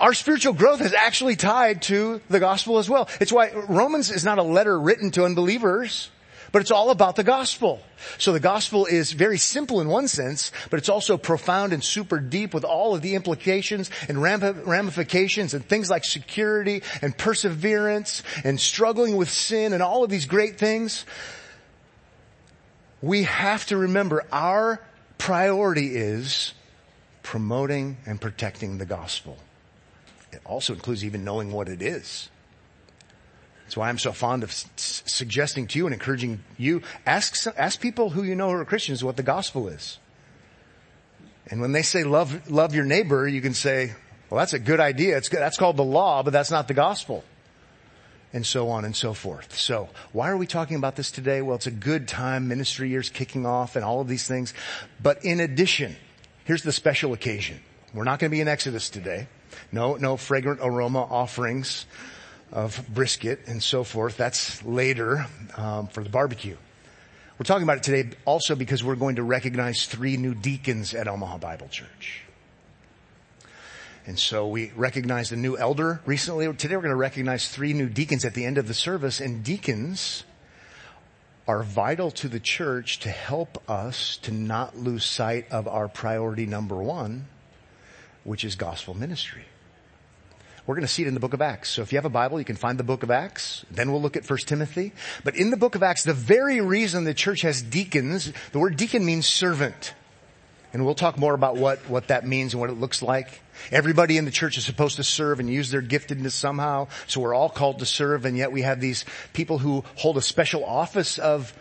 our 0.00 0.14
spiritual 0.14 0.54
growth 0.54 0.80
is 0.80 0.94
actually 0.94 1.36
tied 1.36 1.82
to 1.82 2.22
the 2.30 2.40
gospel 2.40 2.78
as 2.78 2.88
well. 2.88 3.10
It's 3.20 3.30
why 3.30 3.50
Romans 3.50 4.10
is 4.10 4.24
not 4.24 4.38
a 4.38 4.42
letter 4.42 4.80
written 4.80 5.10
to 5.10 5.26
unbelievers. 5.26 6.10
But 6.52 6.62
it's 6.62 6.70
all 6.70 6.90
about 6.90 7.16
the 7.16 7.22
gospel. 7.22 7.80
So 8.18 8.32
the 8.32 8.40
gospel 8.40 8.86
is 8.86 9.12
very 9.12 9.38
simple 9.38 9.80
in 9.80 9.88
one 9.88 10.08
sense, 10.08 10.50
but 10.68 10.78
it's 10.78 10.88
also 10.88 11.16
profound 11.16 11.72
and 11.72 11.82
super 11.82 12.18
deep 12.18 12.52
with 12.54 12.64
all 12.64 12.94
of 12.94 13.02
the 13.02 13.14
implications 13.14 13.90
and 14.08 14.20
ramifications 14.20 15.54
and 15.54 15.64
things 15.64 15.90
like 15.90 16.04
security 16.04 16.82
and 17.02 17.16
perseverance 17.16 18.22
and 18.42 18.58
struggling 18.58 19.16
with 19.16 19.30
sin 19.30 19.72
and 19.72 19.82
all 19.82 20.02
of 20.02 20.10
these 20.10 20.26
great 20.26 20.58
things. 20.58 21.04
we 23.02 23.22
have 23.22 23.64
to 23.66 23.76
remember 23.76 24.26
our 24.30 24.80
priority 25.18 25.96
is 25.96 26.52
promoting 27.22 27.96
and 28.06 28.20
protecting 28.20 28.78
the 28.78 28.86
gospel. 28.86 29.38
It 30.32 30.40
also 30.44 30.74
includes 30.74 31.04
even 31.04 31.24
knowing 31.24 31.52
what 31.52 31.68
it 31.68 31.82
is. 31.82 32.28
That's 33.70 33.76
why 33.76 33.88
I'm 33.88 33.98
so 33.98 34.10
fond 34.10 34.42
of 34.42 34.50
s- 34.50 34.66
suggesting 35.06 35.68
to 35.68 35.78
you 35.78 35.86
and 35.86 35.94
encouraging 35.94 36.42
you, 36.58 36.82
ask, 37.06 37.46
ask 37.56 37.80
people 37.80 38.10
who 38.10 38.24
you 38.24 38.34
know 38.34 38.48
who 38.48 38.56
are 38.56 38.64
Christians 38.64 39.04
what 39.04 39.16
the 39.16 39.22
gospel 39.22 39.68
is. 39.68 40.00
And 41.46 41.60
when 41.60 41.70
they 41.70 41.82
say 41.82 42.02
love, 42.02 42.50
love 42.50 42.74
your 42.74 42.84
neighbor, 42.84 43.28
you 43.28 43.40
can 43.40 43.54
say, 43.54 43.92
well, 44.28 44.40
that's 44.40 44.54
a 44.54 44.58
good 44.58 44.80
idea. 44.80 45.16
It's 45.16 45.28
good. 45.28 45.38
That's 45.38 45.56
called 45.56 45.76
the 45.76 45.84
law, 45.84 46.24
but 46.24 46.32
that's 46.32 46.50
not 46.50 46.66
the 46.66 46.74
gospel. 46.74 47.22
And 48.32 48.44
so 48.44 48.70
on 48.70 48.84
and 48.84 48.96
so 48.96 49.14
forth. 49.14 49.56
So 49.56 49.88
why 50.10 50.30
are 50.30 50.36
we 50.36 50.48
talking 50.48 50.76
about 50.76 50.96
this 50.96 51.12
today? 51.12 51.40
Well, 51.40 51.54
it's 51.54 51.68
a 51.68 51.70
good 51.70 52.08
time. 52.08 52.48
Ministry 52.48 52.88
year's 52.88 53.08
kicking 53.08 53.46
off 53.46 53.76
and 53.76 53.84
all 53.84 54.00
of 54.00 54.08
these 54.08 54.26
things. 54.26 54.52
But 55.00 55.24
in 55.24 55.38
addition, 55.38 55.94
here's 56.42 56.64
the 56.64 56.72
special 56.72 57.12
occasion. 57.12 57.60
We're 57.94 58.02
not 58.02 58.18
going 58.18 58.32
to 58.32 58.34
be 58.34 58.40
in 58.40 58.48
Exodus 58.48 58.90
today. 58.90 59.28
No, 59.70 59.94
no 59.94 60.16
fragrant 60.16 60.58
aroma 60.60 61.04
offerings 61.04 61.86
of 62.52 62.82
brisket 62.92 63.40
and 63.46 63.62
so 63.62 63.84
forth. 63.84 64.16
That's 64.16 64.64
later 64.64 65.26
um, 65.56 65.86
for 65.86 66.02
the 66.02 66.10
barbecue. 66.10 66.56
We're 67.38 67.44
talking 67.44 67.62
about 67.62 67.78
it 67.78 67.82
today 67.84 68.10
also 68.26 68.54
because 68.54 68.84
we're 68.84 68.96
going 68.96 69.16
to 69.16 69.22
recognize 69.22 69.86
three 69.86 70.16
new 70.16 70.34
deacons 70.34 70.94
at 70.94 71.08
Omaha 71.08 71.38
Bible 71.38 71.68
Church. 71.68 72.22
And 74.06 74.18
so 74.18 74.48
we 74.48 74.72
recognized 74.76 75.32
a 75.32 75.36
new 75.36 75.56
elder 75.56 76.00
recently. 76.04 76.52
Today 76.54 76.76
we're 76.76 76.82
going 76.82 76.90
to 76.90 76.96
recognize 76.96 77.48
three 77.48 77.72
new 77.72 77.88
deacons 77.88 78.24
at 78.24 78.34
the 78.34 78.44
end 78.44 78.58
of 78.58 78.68
the 78.68 78.74
service 78.74 79.20
and 79.20 79.44
deacons 79.44 80.24
are 81.46 81.62
vital 81.62 82.10
to 82.10 82.28
the 82.28 82.40
church 82.40 83.00
to 83.00 83.08
help 83.08 83.62
us 83.68 84.18
to 84.18 84.32
not 84.32 84.76
lose 84.76 85.04
sight 85.04 85.50
of 85.50 85.66
our 85.66 85.88
priority 85.88 86.46
number 86.46 86.76
one, 86.76 87.26
which 88.24 88.44
is 88.44 88.54
gospel 88.54 88.94
ministry. 88.94 89.44
We're 90.66 90.74
going 90.74 90.86
to 90.86 90.92
see 90.92 91.02
it 91.02 91.08
in 91.08 91.14
the 91.14 91.20
book 91.20 91.34
of 91.34 91.42
Acts. 91.42 91.70
So 91.70 91.82
if 91.82 91.92
you 91.92 91.96
have 91.96 92.04
a 92.04 92.10
Bible, 92.10 92.38
you 92.38 92.44
can 92.44 92.56
find 92.56 92.78
the 92.78 92.84
book 92.84 93.02
of 93.02 93.10
Acts. 93.10 93.64
Then 93.70 93.90
we'll 93.90 94.02
look 94.02 94.16
at 94.16 94.28
1 94.28 94.38
Timothy. 94.40 94.92
But 95.24 95.36
in 95.36 95.50
the 95.50 95.56
book 95.56 95.74
of 95.74 95.82
Acts, 95.82 96.04
the 96.04 96.12
very 96.12 96.60
reason 96.60 97.04
the 97.04 97.14
church 97.14 97.42
has 97.42 97.62
deacons, 97.62 98.32
the 98.52 98.58
word 98.58 98.76
deacon 98.76 99.04
means 99.04 99.26
servant. 99.26 99.94
And 100.72 100.84
we'll 100.84 100.94
talk 100.94 101.18
more 101.18 101.34
about 101.34 101.56
what, 101.56 101.78
what 101.88 102.08
that 102.08 102.26
means 102.26 102.54
and 102.54 102.60
what 102.60 102.70
it 102.70 102.78
looks 102.78 103.02
like. 103.02 103.40
Everybody 103.72 104.16
in 104.18 104.24
the 104.24 104.30
church 104.30 104.56
is 104.56 104.64
supposed 104.64 104.96
to 104.96 105.04
serve 105.04 105.40
and 105.40 105.50
use 105.50 105.70
their 105.70 105.82
giftedness 105.82 106.32
somehow. 106.32 106.88
So 107.06 107.20
we're 107.20 107.34
all 107.34 107.48
called 107.48 107.80
to 107.80 107.86
serve 107.86 108.24
and 108.24 108.36
yet 108.36 108.52
we 108.52 108.62
have 108.62 108.80
these 108.80 109.04
people 109.32 109.58
who 109.58 109.84
hold 109.96 110.16
a 110.16 110.22
special 110.22 110.64
office 110.64 111.18
of 111.18 111.52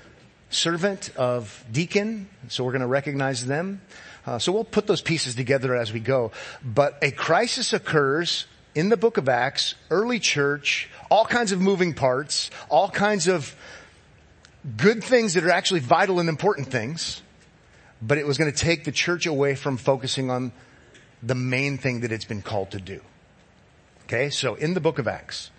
servant, 0.49 1.11
of 1.15 1.63
deacon. 1.71 2.29
So 2.49 2.63
we're 2.63 2.71
going 2.71 2.81
to 2.81 2.87
recognize 2.87 3.45
them. 3.45 3.81
Uh, 4.25 4.37
so 4.37 4.51
we'll 4.51 4.63
put 4.63 4.85
those 4.85 5.01
pieces 5.01 5.35
together 5.35 5.75
as 5.75 5.91
we 5.91 5.99
go. 5.99 6.31
But 6.63 6.99
a 7.01 7.11
crisis 7.11 7.73
occurs 7.73 8.45
in 8.75 8.89
the 8.89 8.97
book 8.97 9.17
of 9.17 9.27
Acts, 9.27 9.75
early 9.89 10.19
church, 10.19 10.89
all 11.09 11.25
kinds 11.25 11.51
of 11.51 11.59
moving 11.59 11.93
parts, 11.93 12.49
all 12.69 12.89
kinds 12.89 13.27
of 13.27 13.55
good 14.77 15.03
things 15.03 15.33
that 15.33 15.43
are 15.43 15.51
actually 15.51 15.79
vital 15.79 16.19
and 16.19 16.29
important 16.29 16.67
things 16.67 17.21
but 18.01 18.17
it 18.17 18.25
was 18.25 18.37
going 18.37 18.51
to 18.51 18.57
take 18.57 18.83
the 18.83 18.91
church 18.91 19.25
away 19.25 19.55
from 19.55 19.77
focusing 19.77 20.29
on 20.29 20.51
the 21.21 21.35
main 21.35 21.77
thing 21.77 22.01
that 22.01 22.11
it's 22.11 22.25
been 22.25 22.41
called 22.41 22.71
to 22.71 22.79
do. 22.79 23.01
Okay, 24.05 24.29
so 24.29 24.55
in 24.55 24.73
the 24.73 24.79
book 24.79 24.99
of 24.99 25.07
Acts, 25.07 25.51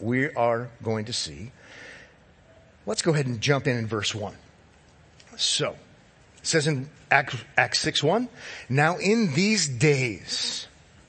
we 0.00 0.28
are 0.34 0.68
going 0.82 1.04
to 1.06 1.12
see, 1.12 1.52
let's 2.84 3.02
go 3.02 3.14
ahead 3.14 3.26
and 3.26 3.40
jump 3.40 3.66
in 3.66 3.76
in 3.76 3.86
verse 3.86 4.14
1. 4.14 4.34
So, 5.36 5.76
it 6.38 6.46
says 6.46 6.66
in 6.66 6.88
Acts, 7.10 7.36
Acts 7.56 7.78
6 7.80 8.02
1, 8.02 8.28
now 8.68 8.98
in 8.98 9.32
these 9.34 9.68
days, 9.68 10.66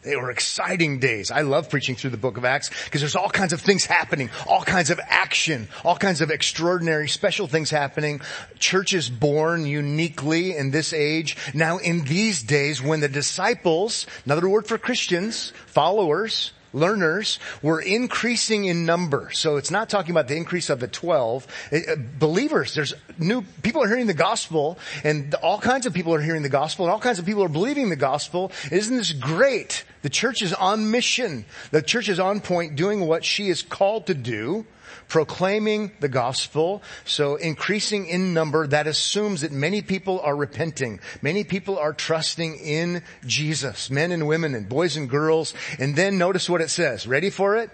they 0.07 0.15
were 0.15 0.31
exciting 0.31 0.99
days. 0.99 1.31
I 1.31 1.41
love 1.41 1.69
preaching 1.69 1.95
through 1.95 2.11
the 2.11 2.17
book 2.17 2.37
of 2.37 2.45
Acts 2.45 2.69
because 2.85 3.01
there's 3.01 3.15
all 3.15 3.29
kinds 3.29 3.53
of 3.53 3.61
things 3.61 3.85
happening, 3.85 4.29
all 4.47 4.61
kinds 4.61 4.89
of 4.89 4.99
action, 5.07 5.67
all 5.83 5.97
kinds 5.97 6.21
of 6.21 6.31
extraordinary 6.31 7.07
special 7.07 7.47
things 7.47 7.69
happening. 7.69 8.21
Churches 8.57 9.09
born 9.09 9.65
uniquely 9.65 10.55
in 10.55 10.71
this 10.71 10.93
age. 10.93 11.37
Now 11.53 11.77
in 11.77 12.05
these 12.05 12.41
days 12.43 12.81
when 12.81 13.01
the 13.01 13.09
disciples, 13.09 14.07
another 14.25 14.47
word 14.47 14.67
for 14.67 14.77
Christians, 14.77 15.51
followers, 15.67 16.53
learners 16.73 17.39
were 17.61 17.81
increasing 17.81 18.65
in 18.65 18.85
number. 18.85 19.29
So 19.31 19.57
it's 19.57 19.71
not 19.71 19.89
talking 19.89 20.11
about 20.11 20.27
the 20.27 20.35
increase 20.35 20.69
of 20.69 20.79
the 20.79 20.87
12. 20.87 21.47
Uh, 21.71 21.79
believers, 22.19 22.75
there's 22.75 22.93
new, 23.17 23.41
people 23.63 23.83
are 23.83 23.87
hearing 23.87 24.07
the 24.07 24.13
gospel 24.13 24.77
and 25.03 25.33
all 25.35 25.59
kinds 25.59 25.85
of 25.85 25.93
people 25.93 26.13
are 26.13 26.21
hearing 26.21 26.43
the 26.43 26.49
gospel 26.49 26.85
and 26.85 26.91
all 26.91 26.99
kinds 26.99 27.19
of 27.19 27.25
people 27.25 27.43
are 27.43 27.49
believing 27.49 27.89
the 27.89 27.95
gospel. 27.95 28.51
Isn't 28.71 28.97
this 28.97 29.11
great? 29.11 29.83
The 30.01 30.09
church 30.09 30.41
is 30.41 30.53
on 30.53 30.91
mission. 30.91 31.45
The 31.71 31.81
church 31.81 32.09
is 32.09 32.19
on 32.19 32.41
point 32.41 32.75
doing 32.75 33.07
what 33.07 33.25
she 33.25 33.49
is 33.49 33.61
called 33.61 34.07
to 34.07 34.13
do 34.13 34.65
proclaiming 35.07 35.91
the 35.99 36.09
gospel. 36.09 36.81
So 37.05 37.35
increasing 37.35 38.07
in 38.07 38.33
number, 38.33 38.67
that 38.67 38.87
assumes 38.87 39.41
that 39.41 39.51
many 39.51 39.81
people 39.81 40.19
are 40.21 40.35
repenting. 40.35 40.99
Many 41.21 41.43
people 41.43 41.77
are 41.77 41.93
trusting 41.93 42.57
in 42.57 43.03
Jesus, 43.25 43.89
men 43.89 44.11
and 44.11 44.27
women 44.27 44.55
and 44.55 44.67
boys 44.67 44.97
and 44.97 45.09
girls. 45.09 45.53
And 45.79 45.95
then 45.95 46.17
notice 46.17 46.49
what 46.49 46.61
it 46.61 46.69
says. 46.69 47.07
Ready 47.07 47.29
for 47.29 47.57
it? 47.57 47.69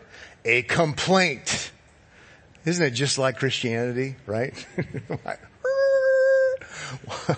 A 0.46 0.64
complaint. 0.64 1.72
Isn't 2.66 2.86
it 2.86 2.92
just 2.92 3.18
like 3.18 3.38
Christianity, 3.38 4.16
right? 4.26 4.54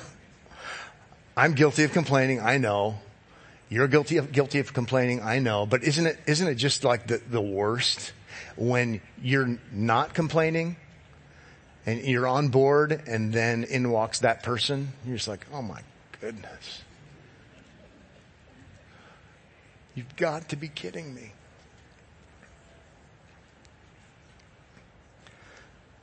I'm 1.38 1.54
guilty 1.54 1.84
of 1.84 1.92
complaining. 1.92 2.40
I 2.40 2.58
know. 2.58 2.96
You're 3.76 3.88
guilty 3.88 4.18
of, 4.18 4.32
guilty 4.32 4.60
of 4.60 4.74
complaining. 4.74 5.22
I 5.22 5.40
know. 5.40 5.66
But 5.66 5.84
isn't 5.84 6.06
it, 6.06 6.18
isn't 6.26 6.48
it 6.48 6.56
just 6.56 6.84
like 6.84 7.08
the, 7.08 7.22
the 7.30 7.42
worst? 7.42 8.14
when 8.56 9.02
you're 9.22 9.58
not 9.72 10.14
complaining 10.14 10.78
and 11.86 12.02
you're 12.02 12.28
on 12.28 12.50
board 12.50 13.04
and 13.08 13.34
then 13.34 13.64
in 13.64 13.92
walks 13.92 14.20
that 14.20 14.44
person, 14.44 14.94
you're 15.06 15.18
just 15.18 15.28
like, 15.28 15.46
oh 15.54 15.62
my 15.62 15.82
goodness. 16.22 16.82
You've 19.94 20.16
got 20.16 20.50
to 20.50 20.56
be 20.56 20.68
kidding 20.68 21.14
me. 21.14 21.32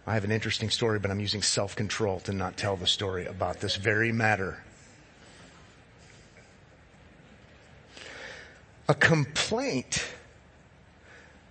I 0.06 0.14
have 0.14 0.24
an 0.24 0.32
interesting 0.32 0.70
story, 0.70 0.98
but 0.98 1.10
I'm 1.10 1.20
using 1.20 1.42
self-control 1.42 2.20
to 2.20 2.32
not 2.32 2.56
tell 2.56 2.76
the 2.76 2.86
story 2.86 3.26
about 3.26 3.60
this 3.60 3.76
very 3.76 4.10
matter. 4.10 4.62
A 8.88 8.94
complaint 8.94 10.04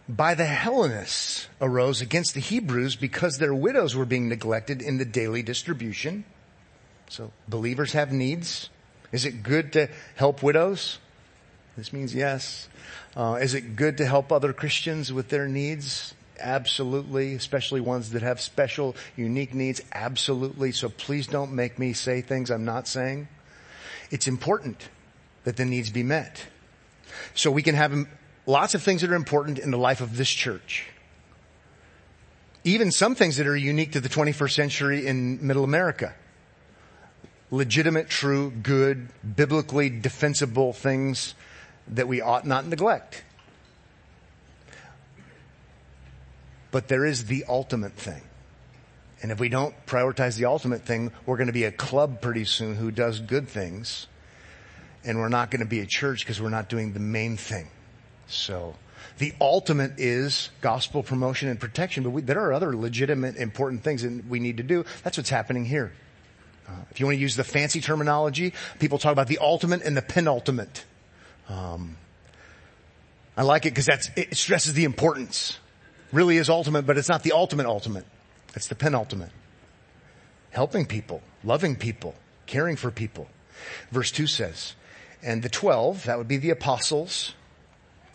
by 0.08 0.36
the 0.36 0.46
Hellenists 0.46 1.48
arose 1.62 2.02
against 2.02 2.34
the 2.34 2.42
Hebrews 2.42 2.96
because 2.96 3.38
their 3.38 3.54
widows 3.54 3.96
were 3.96 4.06
being 4.06 4.28
neglected 4.28 4.82
in 4.82 4.98
the 4.98 5.06
daily 5.06 5.42
distribution. 5.42 6.26
So 7.08 7.32
believers 7.48 7.94
have 7.94 8.12
needs. 8.12 8.70
Is 9.12 9.26
it 9.26 9.44
good 9.44 9.74
to 9.74 9.90
help 10.16 10.44
widows? 10.44 11.00
This 11.78 11.94
means 11.94 12.14
yes. 12.14 12.68
Uh, 13.16 13.40
is 13.42 13.54
it 13.54 13.76
good 13.76 13.98
to 13.98 14.06
help 14.06 14.32
other 14.32 14.54
Christians 14.54 15.12
with 15.14 15.30
their 15.30 15.48
needs? 15.48 16.14
Absolutely, 16.40 17.36
especially 17.36 17.80
ones 17.82 18.12
that 18.12 18.22
have 18.22 18.42
special, 18.42 18.96
unique 19.16 19.54
needs. 19.54 19.82
Absolutely. 19.94 20.72
So 20.72 20.90
please 20.90 21.28
don't 21.28 21.54
make 21.54 21.80
me 21.80 21.94
say 21.94 22.22
things 22.22 22.50
I'm 22.50 22.66
not 22.66 22.88
saying. 22.88 23.28
It's 24.10 24.28
important 24.28 24.90
that 25.44 25.56
the 25.56 25.66
needs 25.66 25.90
be 25.90 26.04
met. 26.04 26.46
So 27.34 27.51
we 27.51 27.62
can 27.62 27.75
have 27.75 28.08
lots 28.46 28.75
of 28.75 28.84
things 28.84 29.01
that 29.01 29.12
are 29.12 29.15
important 29.15 29.60
in 29.60 29.72
the 29.72 29.77
life 29.77 30.01
of 30.01 30.17
this 30.17 30.29
church. 30.29 30.88
Even 32.63 32.91
some 32.91 33.15
things 33.15 33.38
that 33.38 33.48
are 33.48 33.55
unique 33.55 33.93
to 33.93 34.00
the 34.00 34.10
21st 34.10 34.51
century 34.51 35.08
in 35.08 35.46
middle 35.46 35.63
America. 35.63 36.13
Legitimate, 37.50 38.10
true, 38.10 38.51
good, 38.51 39.10
biblically 39.36 39.89
defensible 39.89 40.72
things 40.74 41.34
that 41.88 42.08
we 42.08 42.22
ought 42.22 42.46
not 42.46 42.65
neglect. 42.65 43.24
But 46.70 46.88
there 46.88 47.05
is 47.05 47.25
the 47.25 47.43
ultimate 47.50 47.93
thing. 47.93 48.22
And 49.22 49.31
if 49.31 49.39
we 49.39 49.50
don't 49.50 49.75
prioritize 49.86 50.38
the 50.38 50.46
ultimate 50.46 50.84
thing, 50.84 51.12
we're 51.25 51.38
going 51.38 51.48
to 51.48 51.53
be 51.53 51.65
a 51.65 51.72
club 51.72 52.22
pretty 52.22 52.46
soon 52.46 52.75
who 52.75 52.89
does 52.89 53.20
good 53.20 53.48
things. 53.48 54.08
And 55.03 55.17
we're 55.17 55.29
not 55.29 55.50
going 55.51 55.62
to 55.62 55.67
be 55.67 55.79
a 55.79 55.86
church 55.86 56.20
because 56.20 56.41
we're 56.41 56.50
not 56.50 56.70
doing 56.70 56.93
the 56.93 57.00
main 57.00 57.38
thing. 57.38 57.67
So 58.27 58.75
the 59.17 59.34
ultimate 59.41 59.93
is 59.98 60.50
gospel 60.62 61.03
promotion 61.03 61.50
and 61.50 61.60
protection, 61.60 62.03
but 62.03 62.12
we, 62.12 62.22
there 62.22 62.39
are 62.39 62.53
other 62.53 62.75
legitimate 62.75 63.36
important 63.36 63.84
things 63.84 64.03
that 64.03 64.25
we 64.27 64.39
need 64.39 64.58
to 64.58 64.63
do. 64.63 64.86
That's 65.03 65.17
what's 65.17 65.29
happening 65.29 65.65
here. 65.65 65.91
Uh, 66.67 66.74
if 66.91 67.00
you 67.00 67.05
want 67.05 67.17
to 67.17 67.22
use 67.22 67.36
the 67.36 67.43
fancy 67.43 67.81
terminology, 67.81 68.53
people 68.79 68.98
talk 68.98 69.12
about 69.12 69.27
the 69.27 69.39
ultimate 69.39 69.81
and 69.81 69.98
the 69.98 70.01
penultimate. 70.01 70.86
Um, 71.50 71.98
I 73.36 73.43
like 73.43 73.65
it 73.65 73.72
because 73.72 73.88
that's 73.88 74.10
it 74.15 74.36
stresses 74.36 74.74
the 74.74 74.84
importance. 74.84 75.60
Really 76.12 76.38
is 76.38 76.50
ultimate, 76.50 76.86
but 76.86 76.98
it's 76.98 77.10
not 77.10 77.24
the 77.24 77.31
ultimate 77.31 77.65
ultimate. 77.65 78.05
It's 78.55 78.67
the 78.67 78.75
penultimate. 78.75 79.31
helping 80.51 80.86
people, 80.86 81.22
loving 81.43 81.75
people, 81.75 82.13
caring 82.46 82.75
for 82.75 82.91
people. 82.91 83.27
Verse 83.91 84.12
2 84.12 84.27
says, 84.27 84.75
and 85.24 85.44
the 85.44 85.50
12, 85.50 86.06
that 86.06 86.18
would 86.18 86.28
be 86.28 86.38
the 86.38 86.50
apostles, 86.50 87.34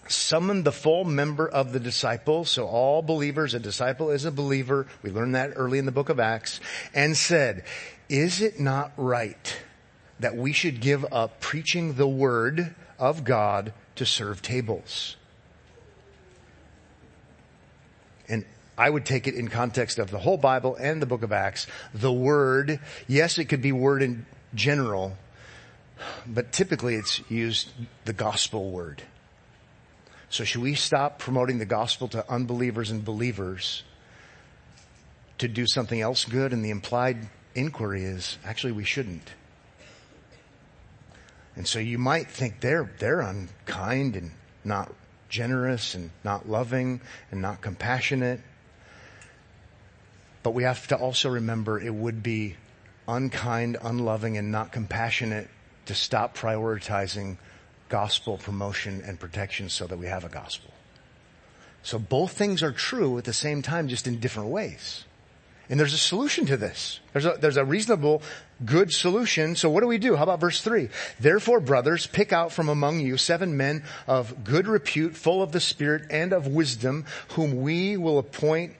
summoned 0.09 0.65
the 0.65 0.73
full 0.73 1.05
member 1.05 1.49
of 1.49 1.73
the 1.73 1.81
disciples, 1.81 2.51
so 2.51 2.67
all 2.67 3.03
believers, 3.03 3.55
a 3.55 3.59
disciple 3.59 4.11
is 4.11 4.25
a 4.25 4.31
believer, 4.31 4.87
we 5.03 5.11
learned 5.11 5.35
that 5.35 5.53
early 5.57 5.79
in 5.79 5.87
the 5.87 5.93
book 5.93 6.09
of 6.09 6.21
Acts, 6.21 6.61
and 6.95 7.17
said, 7.17 7.65
is 8.09 8.41
it 8.41 8.61
not 8.61 8.93
right 8.97 9.57
that 10.21 10.37
we 10.37 10.53
should 10.53 10.81
give 10.81 11.05
up 11.13 11.41
preaching 11.41 11.95
the 11.95 12.09
word 12.09 12.75
of 12.99 13.25
God 13.25 13.73
to 13.97 14.07
serve 14.07 14.43
tables? 14.43 15.17
And 18.29 18.45
I 18.79 18.91
would 18.91 19.05
take 19.05 19.27
it 19.27 19.35
in 19.35 19.49
context 19.49 19.99
of 19.99 20.11
the 20.11 20.19
whole 20.19 20.37
Bible 20.37 20.77
and 20.77 21.01
the 21.01 21.07
book 21.07 21.23
of 21.23 21.33
Acts. 21.33 21.67
The 21.95 22.13
word, 22.13 22.81
yes, 23.09 23.39
it 23.39 23.47
could 23.47 23.63
be 23.63 23.73
word 23.73 24.03
in 24.03 24.27
general, 24.55 25.17
but 26.27 26.53
typically 26.53 26.95
it's 26.95 27.23
used 27.31 27.71
the 28.05 28.13
gospel 28.13 28.71
word. 28.71 29.03
So 30.29 30.45
should 30.45 30.63
we 30.63 30.75
stop 30.75 31.19
promoting 31.19 31.59
the 31.59 31.67
gospel 31.67 32.09
to 32.09 32.31
unbelievers 32.31 32.91
and 32.91 33.05
believers 33.05 33.85
to 35.39 35.49
do 35.49 35.67
something 35.67 36.01
else 36.01 36.25
good? 36.25 36.53
And 36.53 36.65
the 36.65 36.71
implied 36.71 37.29
inquiry 37.55 38.05
is 38.05 38.39
actually 38.45 38.73
we 38.73 38.85
shouldn't. 38.85 39.31
And 41.55 41.67
so 41.67 41.79
you 41.79 41.99
might 41.99 42.29
think 42.29 42.61
they're, 42.61 42.91
they're 42.99 43.21
unkind 43.21 44.17
and 44.17 44.33
not 44.63 44.93
generous 45.29 45.95
and 45.95 46.11
not 46.23 46.49
loving 46.49 47.01
and 47.31 47.41
not 47.41 47.63
compassionate. 47.63 48.41
But 50.43 50.51
we 50.51 50.65
have 50.65 50.87
to 50.89 50.97
also 50.97 51.31
remember 51.31 51.81
it 51.81 51.95
would 51.95 52.23
be 52.23 52.57
unkind, 53.09 53.79
unloving, 53.83 54.37
and 54.37 54.53
not 54.53 54.71
compassionate 54.71 55.49
to 55.87 55.95
stop 55.95 56.37
prioritizing 56.37 57.39
gospel 57.89 58.37
promotion 58.39 59.03
and 59.05 59.19
protection 59.19 59.69
so 59.69 59.87
that 59.87 59.99
we 59.99 60.07
have 60.07 60.25
a 60.25 60.29
gospel. 60.29 60.73
So 61.83 61.99
both 61.99 62.33
things 62.33 62.63
are 62.63 62.73
true 62.73 63.17
at 63.19 63.25
the 63.25 63.33
same 63.33 63.63
time, 63.63 63.89
just 63.89 64.07
in 64.07 64.19
different 64.19 64.49
ways. 64.49 65.05
And 65.69 65.81
there's 65.81 65.95
a 65.95 65.99
solution 65.99 66.47
to 66.47 66.57
this. 66.57 67.01
There's 67.13 67.27
a, 67.27 67.37
there's 67.41 67.57
a 67.57 67.65
reasonable, 67.65 68.23
good 68.65 68.93
solution. 68.93 69.57
So 69.57 69.69
what 69.69 69.81
do 69.81 69.87
we 69.87 69.99
do? 69.99 70.15
How 70.15 70.23
about 70.23 70.41
verse 70.41 70.63
three? 70.63 70.91
Therefore, 71.19 71.61
brothers, 71.61 72.07
pick 72.07 72.33
out 72.33 72.53
from 72.53 72.69
among 72.69 73.01
you 73.01 73.17
seven 73.17 73.57
men 73.57 73.83
of 74.07 74.45
good 74.45 74.69
repute, 74.69 75.17
full 75.17 75.43
of 75.43 75.53
the 75.53 75.61
Spirit 75.61 76.05
and 76.11 76.33
of 76.33 76.47
wisdom, 76.47 77.05
whom 77.31 77.63
we 77.63 77.97
will 77.97 78.19
appoint 78.19 78.75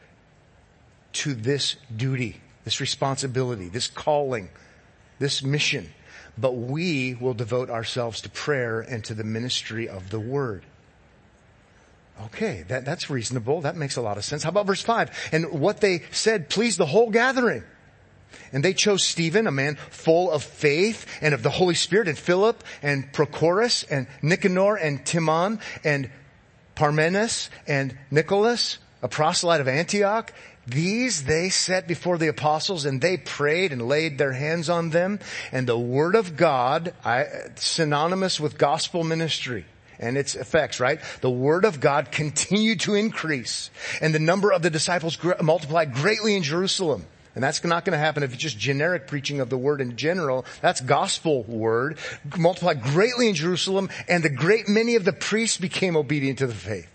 to 1.15 1.35
this 1.35 1.77
duty, 1.97 2.41
this 2.65 2.81
responsibility, 2.81 3.69
this 3.69 3.89
calling, 3.89 4.49
this 5.19 5.43
mission. 5.43 5.93
But 6.39 6.53
we 6.53 7.15
will 7.15 7.35
devote 7.35 7.71
ourselves 7.71 8.21
to 8.23 8.29
prayer 8.29 8.81
and 8.81 9.05
to 9.05 9.15
the 9.15 9.25
ministry 9.25 9.89
of 9.89 10.11
the 10.11 10.21
word. 10.21 10.65
Okay, 12.27 12.65
that, 12.69 12.85
that's 12.85 13.11
reasonable. 13.11 13.61
That 13.61 13.77
makes 13.77 13.97
a 13.97 14.03
lot 14.03 14.17
of 14.17 14.25
sense. 14.25 14.43
How 14.43 14.49
about 14.49 14.67
verse 14.67 14.83
5? 14.83 15.31
And 15.33 15.61
what 15.61 15.81
they 15.81 16.03
said 16.11 16.49
pleased 16.49 16.79
the 16.79 16.87
whole 16.87 17.11
gathering. 17.11 17.63
And 18.53 18.65
they 18.65 18.75
chose 18.75 19.05
Stephen, 19.05 19.47
a 19.47 19.51
man 19.53 19.77
full 19.91 20.31
of 20.31 20.43
faith 20.43 21.07
and 21.21 21.35
of 21.35 21.43
the 21.43 21.51
Holy 21.51 21.75
Spirit, 21.75 22.09
and 22.09 22.19
Philip, 22.19 22.63
and 22.83 23.13
Prochorus, 23.13 23.85
and 23.91 24.07
Nicanor, 24.23 24.77
and 24.77 25.05
Timon, 25.05 25.61
and 25.85 26.11
Parmenas, 26.75 27.51
and 27.67 27.97
Nicholas, 28.11 28.79
a 29.03 29.09
proselyte 29.09 29.61
of 29.61 29.69
Antioch. 29.69 30.33
These 30.67 31.25
they 31.25 31.49
set 31.49 31.87
before 31.87 32.19
the 32.19 32.29
apostles 32.29 32.85
and 32.85 33.01
they 33.01 33.17
prayed 33.17 33.73
and 33.73 33.87
laid 33.87 34.19
their 34.19 34.33
hands 34.33 34.69
on 34.69 34.91
them 34.91 35.21
and 35.53 35.67
the 35.67 35.79
word 35.79 36.17
of 36.17 36.37
God, 36.37 36.93
I, 37.05 37.27
synonymous 37.55 38.41
with 38.41 38.59
gospel 38.59 39.05
ministry 39.05 39.65
and 39.99 40.19
its 40.19 40.35
effects, 40.35 40.81
right? 40.81 41.01
The 41.21 41.31
word 41.31 41.65
of 41.65 41.79
God 41.79 42.11
continued 42.11 42.81
to 42.81 42.95
increase 42.95 43.71
and 44.01 44.15
the 44.15 44.19
number 44.19 44.53
of 44.53 44.63
the 44.63 44.71
disciples 44.71 45.17
multiplied 45.41 45.95
greatly 45.95 46.35
in 46.35 46.43
Jerusalem. 46.43 47.07
And 47.37 47.45
that's 47.45 47.63
not 47.63 47.85
going 47.85 47.93
to 47.93 47.99
happen 47.99 48.23
if 48.23 48.33
it's 48.33 48.43
just 48.43 48.59
generic 48.59 49.07
preaching 49.07 49.41
of 49.41 49.51
the 49.51 49.59
word 49.59 49.83
in 49.83 49.97
general. 49.97 50.47
That's 50.63 50.81
gospel 50.81 51.43
word. 51.43 51.99
Multiplied 52.37 52.83
greatly 52.83 53.29
in 53.29 53.35
Jerusalem 53.35 53.91
and 54.09 54.25
the 54.25 54.31
great 54.31 54.69
many 54.69 54.97
of 54.97 55.05
the 55.05 55.13
priests 55.13 55.59
became 55.59 55.97
obedient 55.97 56.39
to 56.39 56.47
the 56.47 56.55
faith. 56.55 56.91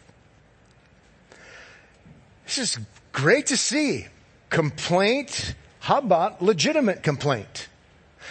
This 2.46 2.58
is 2.58 2.80
great 3.12 3.48
to 3.48 3.58
see. 3.58 4.08
Complaint. 4.50 5.56
How 5.80 5.98
about 5.98 6.42
legitimate 6.42 7.04
complaint? 7.04 7.68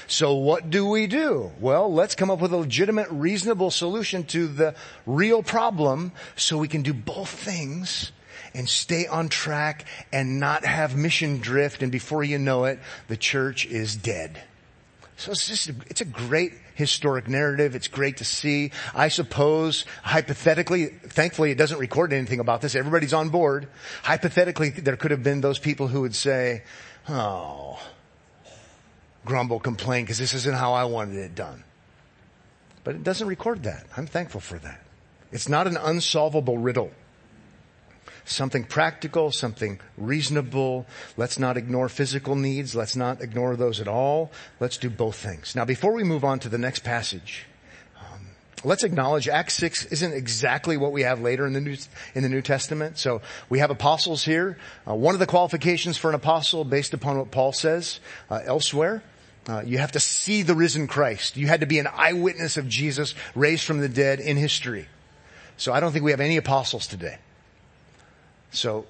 So 0.07 0.35
what 0.35 0.71
do 0.71 0.87
we 0.87 1.07
do? 1.07 1.53
Well, 1.61 1.93
let's 1.93 2.15
come 2.15 2.31
up 2.31 2.41
with 2.41 2.53
a 2.53 2.57
legitimate, 2.57 3.09
reasonable 3.11 3.71
solution 3.71 4.25
to 4.25 4.47
the 4.47 4.75
real 5.07 5.43
problem 5.43 6.13
so 6.37 6.59
we 6.59 6.69
can 6.69 6.83
do 6.83 6.93
both 6.93 7.29
things 7.29 8.13
and 8.55 8.69
stay 8.69 9.07
on 9.07 9.29
track 9.29 9.87
and 10.13 10.41
not 10.41 10.65
have 10.65 10.97
mission 10.97 11.39
drift. 11.39 11.83
And 11.83 11.93
before 11.93 12.25
you 12.25 12.39
know 12.39 12.65
it, 12.65 12.79
the 13.09 13.17
church 13.17 13.67
is 13.67 13.97
dead. 13.97 14.43
So 15.17 15.33
it's 15.33 15.47
just, 15.47 15.71
it's 15.89 16.01
a 16.01 16.07
great 16.07 16.55
historic 16.81 17.29
narrative. 17.29 17.77
It's 17.77 17.87
great 17.87 18.17
to 18.17 18.25
see. 18.25 18.73
I 18.95 19.09
suppose 19.09 19.85
hypothetically, 20.03 20.87
thankfully 20.87 21.53
it 21.53 21.59
doesn't 21.59 21.79
record 21.79 22.13
anything 22.13 22.41
about 22.41 22.63
this. 22.63 22.75
Everybody's 22.75 23.13
on 23.13 23.29
board. 23.29 23.69
Hypothetically, 24.03 24.71
there 24.71 24.97
could 24.97 25.13
have 25.13 25.23
been 25.23 25.41
those 25.41 25.59
people 25.59 25.87
who 25.87 26.01
would 26.01 26.15
say, 26.15 26.65
oh, 27.09 27.79
grumble, 29.25 29.61
complain, 29.61 30.05
because 30.05 30.19
this 30.19 30.35
isn't 30.35 30.57
how 30.57 30.73
I 30.73 30.85
wanted 30.85 31.17
it 31.17 31.35
done. 31.35 31.63
But 32.83 32.95
it 32.95 33.05
doesn't 33.05 33.29
record 33.29 33.65
that. 33.65 33.87
I'm 33.97 34.07
thankful 34.07 34.41
for 34.41 34.59
that. 34.59 34.81
It's 35.31 35.49
not 35.49 35.67
an 35.67 35.77
unsolvable 35.77 36.59
riddle. 36.59 36.91
Something 38.31 38.65
practical, 38.65 39.33
something 39.33 39.81
reasonable. 39.97 40.87
Let's 41.17 41.39
not 41.39 41.57
ignore 41.57 41.89
physical 41.89 42.37
needs. 42.37 42.75
Let's 42.75 42.95
not 42.95 43.21
ignore 43.21 43.57
those 43.57 43.81
at 43.81 43.89
all. 43.89 44.31
Let's 44.61 44.77
do 44.77 44.89
both 44.89 45.17
things. 45.17 45.57
Now, 45.57 45.65
before 45.65 45.93
we 45.93 46.05
move 46.05 46.25
on 46.25 46.39
to 46.41 46.49
the 46.49 46.59
next 46.59 46.85
passage, 46.85 47.47
um, 47.99 48.29
let's 48.63 48.85
acknowledge 48.85 49.29
Acts 49.29 49.55
6 49.55 49.87
isn't 49.87 50.13
exactly 50.13 50.77
what 50.77 50.93
we 50.93 51.03
have 51.03 51.21
later 51.21 51.47
in 51.47 51.53
the 51.53 51.61
New, 51.61 51.77
in 52.15 52.23
the 52.23 52.29
New 52.29 52.43
Testament. 52.43 52.99
So 52.99 53.21
we 53.49 53.59
have 53.59 53.71
apostles 53.71 54.25
here. 54.25 54.59
Uh, 54.87 54.95
one 54.95 55.15
of 55.15 55.19
the 55.19 55.27
qualifications 55.27 55.99
for 55.99 56.09
an 56.09 56.15
apostle 56.15 56.65
based 56.65 56.95
upon 56.95 57.19
what 57.19 57.33
Paul 57.33 57.53
says 57.53 57.99
uh, 58.31 58.41
elsewhere 58.45 59.03
uh, 59.49 59.63
you 59.65 59.79
have 59.79 59.93
to 59.93 60.01
see 60.01 60.43
the 60.43 60.55
risen 60.55 60.87
Christ. 60.87 61.37
You 61.37 61.47
had 61.47 61.61
to 61.61 61.67
be 61.67 61.79
an 61.79 61.89
eyewitness 61.93 62.57
of 62.57 62.69
Jesus 62.69 63.15
raised 63.35 63.65
from 63.65 63.81
the 63.81 63.89
dead 63.89 64.21
in 64.21 64.37
history. 64.37 64.87
So 65.57 65.73
I 65.73 65.81
don't 65.81 65.93
think 65.93 66.05
we 66.05 66.11
have 66.13 66.21
any 66.21 66.37
apostles 66.37 66.87
today. 66.87 67.19
So, 68.51 68.87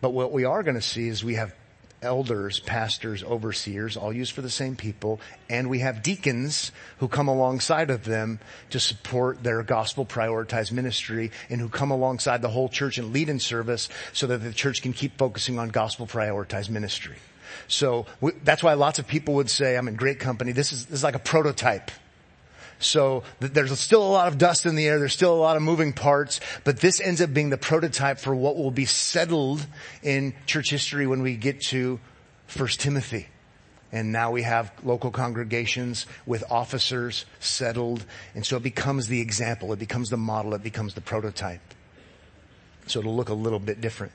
but 0.00 0.10
what 0.10 0.32
we 0.32 0.44
are 0.44 0.62
going 0.62 0.74
to 0.74 0.82
see 0.82 1.08
is 1.08 1.24
we 1.24 1.34
have 1.34 1.54
elders, 2.02 2.60
pastors, 2.60 3.22
overseers, 3.22 3.96
all 3.96 4.12
used 4.12 4.32
for 4.32 4.42
the 4.42 4.50
same 4.50 4.76
people, 4.76 5.20
and 5.48 5.70
we 5.70 5.78
have 5.78 6.02
deacons 6.02 6.72
who 6.98 7.08
come 7.08 7.28
alongside 7.28 7.90
of 7.90 8.04
them 8.04 8.40
to 8.70 8.80
support 8.80 9.42
their 9.42 9.62
gospel 9.62 10.04
prioritized 10.04 10.72
ministry 10.72 11.30
and 11.48 11.60
who 11.60 11.68
come 11.68 11.90
alongside 11.90 12.42
the 12.42 12.48
whole 12.48 12.68
church 12.68 12.98
and 12.98 13.12
lead 13.12 13.28
in 13.28 13.38
service 13.38 13.88
so 14.12 14.26
that 14.26 14.38
the 14.38 14.52
church 14.52 14.82
can 14.82 14.92
keep 14.92 15.16
focusing 15.16 15.58
on 15.58 15.68
gospel 15.68 16.06
prioritized 16.06 16.70
ministry. 16.70 17.16
So 17.68 18.06
we, 18.20 18.32
that's 18.44 18.62
why 18.62 18.74
lots 18.74 18.98
of 18.98 19.06
people 19.06 19.34
would 19.34 19.50
say, 19.50 19.76
I'm 19.76 19.88
in 19.88 19.94
great 19.94 20.18
company. 20.18 20.52
This 20.52 20.72
is, 20.72 20.86
this 20.86 20.98
is 21.00 21.04
like 21.04 21.14
a 21.14 21.20
prototype. 21.20 21.90
So 22.84 23.22
th- 23.40 23.52
there's 23.52 23.78
still 23.78 24.02
a 24.02 24.12
lot 24.12 24.28
of 24.28 24.38
dust 24.38 24.66
in 24.66 24.74
the 24.74 24.86
air. 24.86 24.98
There's 24.98 25.12
still 25.12 25.34
a 25.34 25.36
lot 25.36 25.56
of 25.56 25.62
moving 25.62 25.92
parts, 25.92 26.40
but 26.64 26.80
this 26.80 27.00
ends 27.00 27.20
up 27.20 27.32
being 27.32 27.50
the 27.50 27.58
prototype 27.58 28.18
for 28.18 28.34
what 28.34 28.56
will 28.56 28.70
be 28.70 28.84
settled 28.84 29.66
in 30.02 30.34
church 30.46 30.70
history 30.70 31.06
when 31.06 31.22
we 31.22 31.36
get 31.36 31.60
to 31.68 32.00
First 32.46 32.80
Timothy. 32.80 33.28
And 33.92 34.10
now 34.10 34.30
we 34.30 34.42
have 34.42 34.72
local 34.82 35.10
congregations 35.10 36.06
with 36.24 36.44
officers 36.50 37.26
settled. 37.40 38.04
And 38.34 38.44
so 38.44 38.56
it 38.56 38.62
becomes 38.62 39.06
the 39.08 39.20
example. 39.20 39.72
It 39.72 39.78
becomes 39.78 40.08
the 40.08 40.16
model. 40.16 40.54
It 40.54 40.62
becomes 40.62 40.94
the 40.94 41.02
prototype. 41.02 41.60
So 42.86 43.00
it'll 43.00 43.14
look 43.14 43.28
a 43.28 43.34
little 43.34 43.58
bit 43.58 43.80
different. 43.82 44.12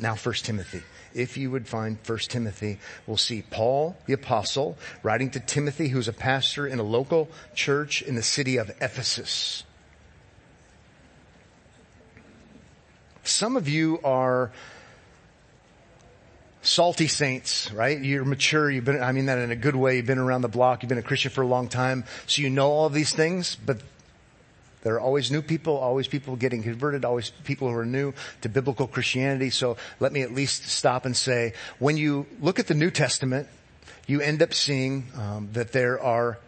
Now, 0.00 0.14
First 0.14 0.44
Timothy. 0.44 0.82
If 1.14 1.36
you 1.36 1.50
would 1.50 1.66
find 1.66 1.98
First 2.00 2.30
Timothy, 2.30 2.78
we'll 3.06 3.16
see 3.16 3.42
Paul, 3.42 3.96
the 4.06 4.12
apostle, 4.12 4.76
writing 5.02 5.30
to 5.30 5.40
Timothy, 5.40 5.88
who's 5.88 6.08
a 6.08 6.12
pastor 6.12 6.66
in 6.66 6.78
a 6.78 6.82
local 6.82 7.28
church 7.54 8.02
in 8.02 8.14
the 8.14 8.22
city 8.22 8.58
of 8.58 8.70
Ephesus. 8.80 9.64
Some 13.24 13.56
of 13.56 13.68
you 13.68 13.98
are 14.04 14.52
salty 16.62 17.08
saints, 17.08 17.72
right? 17.72 17.98
You're 17.98 18.24
mature. 18.24 18.70
You've 18.70 18.84
been, 18.84 19.02
I 19.02 19.12
mean 19.12 19.26
that 19.26 19.38
in 19.38 19.50
a 19.50 19.56
good 19.56 19.76
way. 19.76 19.96
You've 19.96 20.06
been 20.06 20.18
around 20.18 20.42
the 20.42 20.48
block. 20.48 20.82
You've 20.82 20.88
been 20.88 20.98
a 20.98 21.02
Christian 21.02 21.30
for 21.30 21.42
a 21.42 21.46
long 21.46 21.68
time. 21.68 22.04
So 22.26 22.42
you 22.42 22.50
know 22.50 22.70
all 22.70 22.88
these 22.88 23.12
things, 23.12 23.56
but 23.56 23.80
There 24.86 24.94
are 24.94 25.00
always 25.00 25.32
new 25.32 25.42
people, 25.42 25.76
always 25.78 26.06
people 26.06 26.36
getting 26.36 26.62
converted, 26.62 27.04
always 27.04 27.30
people 27.42 27.68
who 27.68 27.74
are 27.74 27.84
new 27.84 28.14
to 28.42 28.48
biblical 28.48 28.86
Christianity. 28.86 29.50
So 29.50 29.78
let 29.98 30.12
me 30.12 30.22
at 30.22 30.32
least 30.32 30.68
stop 30.68 31.04
and 31.04 31.16
say, 31.16 31.54
when 31.80 31.96
you 31.96 32.24
look 32.40 32.60
at 32.60 32.68
the 32.68 32.74
New 32.74 32.92
Testament, 32.92 33.48
you 34.06 34.20
end 34.20 34.42
up 34.42 34.54
seeing 34.54 35.06
um, 35.16 35.48
that 35.54 35.72
there 35.72 36.00
are 36.00 36.38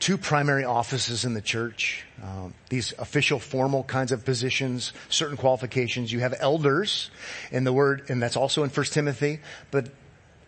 two 0.00 0.18
primary 0.18 0.64
offices 0.64 1.24
in 1.24 1.32
the 1.32 1.40
church. 1.40 2.04
Um, 2.22 2.52
these 2.68 2.92
official, 2.98 3.38
formal 3.38 3.84
kinds 3.84 4.12
of 4.12 4.26
positions, 4.26 4.92
certain 5.08 5.38
qualifications. 5.38 6.12
You 6.12 6.20
have 6.20 6.34
elders, 6.40 7.10
in 7.50 7.64
the 7.64 7.72
word, 7.72 8.04
and 8.10 8.22
that's 8.22 8.36
also 8.36 8.64
in 8.64 8.68
First 8.68 8.92
Timothy. 8.92 9.40
But 9.70 9.88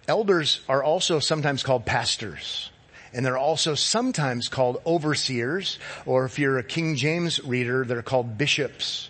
elders 0.06 0.60
are 0.68 0.84
also 0.84 1.20
sometimes 1.20 1.62
called 1.62 1.86
pastors. 1.86 2.70
And 3.16 3.24
they're 3.24 3.38
also 3.38 3.74
sometimes 3.74 4.50
called 4.50 4.82
overseers, 4.84 5.78
or 6.04 6.26
if 6.26 6.38
you're 6.38 6.58
a 6.58 6.62
King 6.62 6.96
James 6.96 7.42
reader, 7.42 7.82
they're 7.86 8.02
called 8.02 8.36
bishops. 8.36 9.08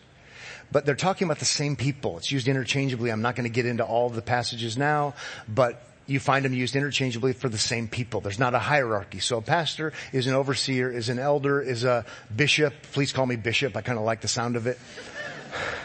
But 0.70 0.86
they're 0.86 0.94
talking 0.94 1.26
about 1.26 1.40
the 1.40 1.44
same 1.44 1.74
people. 1.74 2.16
It's 2.16 2.30
used 2.30 2.46
interchangeably. 2.46 3.10
I'm 3.10 3.20
not 3.20 3.34
going 3.34 3.48
to 3.48 3.52
get 3.52 3.66
into 3.66 3.84
all 3.84 4.06
of 4.06 4.14
the 4.14 4.22
passages 4.22 4.78
now, 4.78 5.14
but 5.48 5.82
you 6.06 6.20
find 6.20 6.44
them 6.44 6.52
used 6.52 6.76
interchangeably 6.76 7.32
for 7.32 7.48
the 7.48 7.58
same 7.58 7.88
people. 7.88 8.20
There's 8.20 8.38
not 8.38 8.54
a 8.54 8.60
hierarchy. 8.60 9.18
So 9.18 9.38
a 9.38 9.42
pastor 9.42 9.92
is 10.12 10.28
an 10.28 10.34
overseer, 10.34 10.88
is 10.88 11.08
an 11.08 11.18
elder, 11.18 11.60
is 11.60 11.82
a 11.82 12.04
bishop. 12.34 12.74
Please 12.92 13.12
call 13.12 13.26
me 13.26 13.34
bishop. 13.34 13.76
I 13.76 13.80
kind 13.80 13.98
of 13.98 14.04
like 14.04 14.20
the 14.20 14.28
sound 14.28 14.54
of 14.54 14.68
it. 14.68 14.78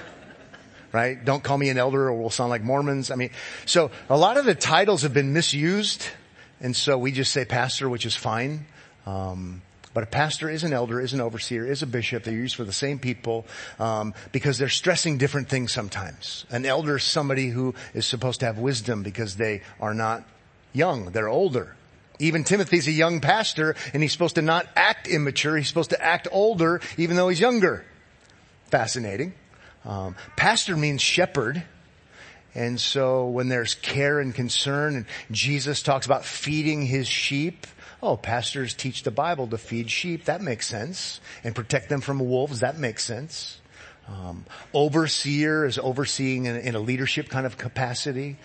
right? 0.92 1.26
Don't 1.26 1.42
call 1.42 1.58
me 1.58 1.70
an 1.70 1.80
elder 1.80 2.08
or 2.08 2.14
we'll 2.14 2.30
sound 2.30 2.52
like 2.52 2.62
Mormons. 2.62 3.10
I 3.10 3.16
mean, 3.16 3.32
so 3.66 3.90
a 4.12 4.18
lot 4.18 4.38
of 4.38 4.46
the 4.46 4.54
titles 4.54 5.02
have 5.02 5.14
been 5.14 5.34
misused 5.34 6.06
and 6.62 6.76
so 6.76 6.98
we 6.98 7.12
just 7.12 7.32
say 7.32 7.46
pastor, 7.46 7.90
which 7.90 8.06
is 8.06 8.16
fine. 8.16 8.66
Um, 9.06 9.62
but 9.94 10.04
a 10.04 10.08
pastor 10.08 10.50
is 10.50 10.64
an 10.64 10.72
elder, 10.72 11.02
is 11.02 11.14
an 11.14 11.20
overseer, 11.20 11.70
is 11.70 11.82
a 11.82 11.88
bishop. 11.88 12.24
They're 12.24 12.34
used 12.34 12.56
for 12.56 12.64
the 12.64 12.72
same 12.72 12.98
people 12.98 13.46
um, 13.78 14.14
because 14.32 14.58
they're 14.58 14.70
stressing 14.70 15.18
different 15.18 15.50
things 15.50 15.74
sometimes. 15.74 16.46
An 16.50 16.66
elder 16.66 16.96
is 16.96 17.04
somebody 17.04 17.50
who 17.50 17.76
is 17.94 18.06
supposed 18.06 18.40
to 18.40 18.46
have 18.46 18.58
wisdom 18.58 19.04
because 19.04 19.36
they 19.36 19.62
are 19.82 19.94
not 19.94 20.24
young; 20.72 21.12
they're 21.12 21.28
older. 21.28 21.76
Even 22.20 22.44
Timothy's 22.44 22.88
a 22.88 22.92
young 22.92 23.20
pastor, 23.20 23.76
and 23.94 24.04
he's 24.04 24.12
supposed 24.12 24.36
to 24.36 24.44
not 24.44 24.68
act 24.76 25.08
immature. 25.08 25.58
He's 25.58 25.68
supposed 25.68 25.90
to 25.90 26.02
act 26.02 26.28
older, 26.32 26.80
even 26.98 27.16
though 27.16 27.30
he's 27.30 27.40
younger. 27.40 27.84
Fascinating. 28.68 29.34
Um, 29.84 30.16
pastor 30.38 30.78
means 30.78 31.02
shepherd. 31.02 31.64
And 32.54 32.80
so 32.80 33.28
when 33.28 33.48
there's 33.48 33.76
care 33.76 34.20
and 34.20 34.36
concern 34.36 34.96
and 34.96 35.06
Jesus 35.32 35.82
talks 35.82 36.06
about 36.06 36.26
feeding 36.26 36.82
his 36.86 37.08
sheep, 37.08 37.66
oh, 38.04 38.18
pastors 38.18 38.74
teach 38.74 39.04
the 39.04 39.12
Bible 39.12 39.48
to 39.48 39.58
feed 39.58 39.90
sheep. 39.90 40.26
That 40.26 40.42
makes 40.42 40.68
sense. 40.68 41.22
And 41.44 41.56
protect 41.56 41.90
them 41.90 42.02
from 42.02 42.20
wolves. 42.20 42.60
That 42.60 42.78
makes 42.78 43.04
sense. 43.04 43.60
Um, 44.08 44.46
overseer 44.74 45.66
is 45.66 45.78
overseeing 45.78 46.46
in, 46.46 46.58
in, 46.58 46.76
a 46.76 46.80
leadership 46.80 47.30
kind 47.30 47.46
of 47.46 47.58
capacity. 47.58 48.38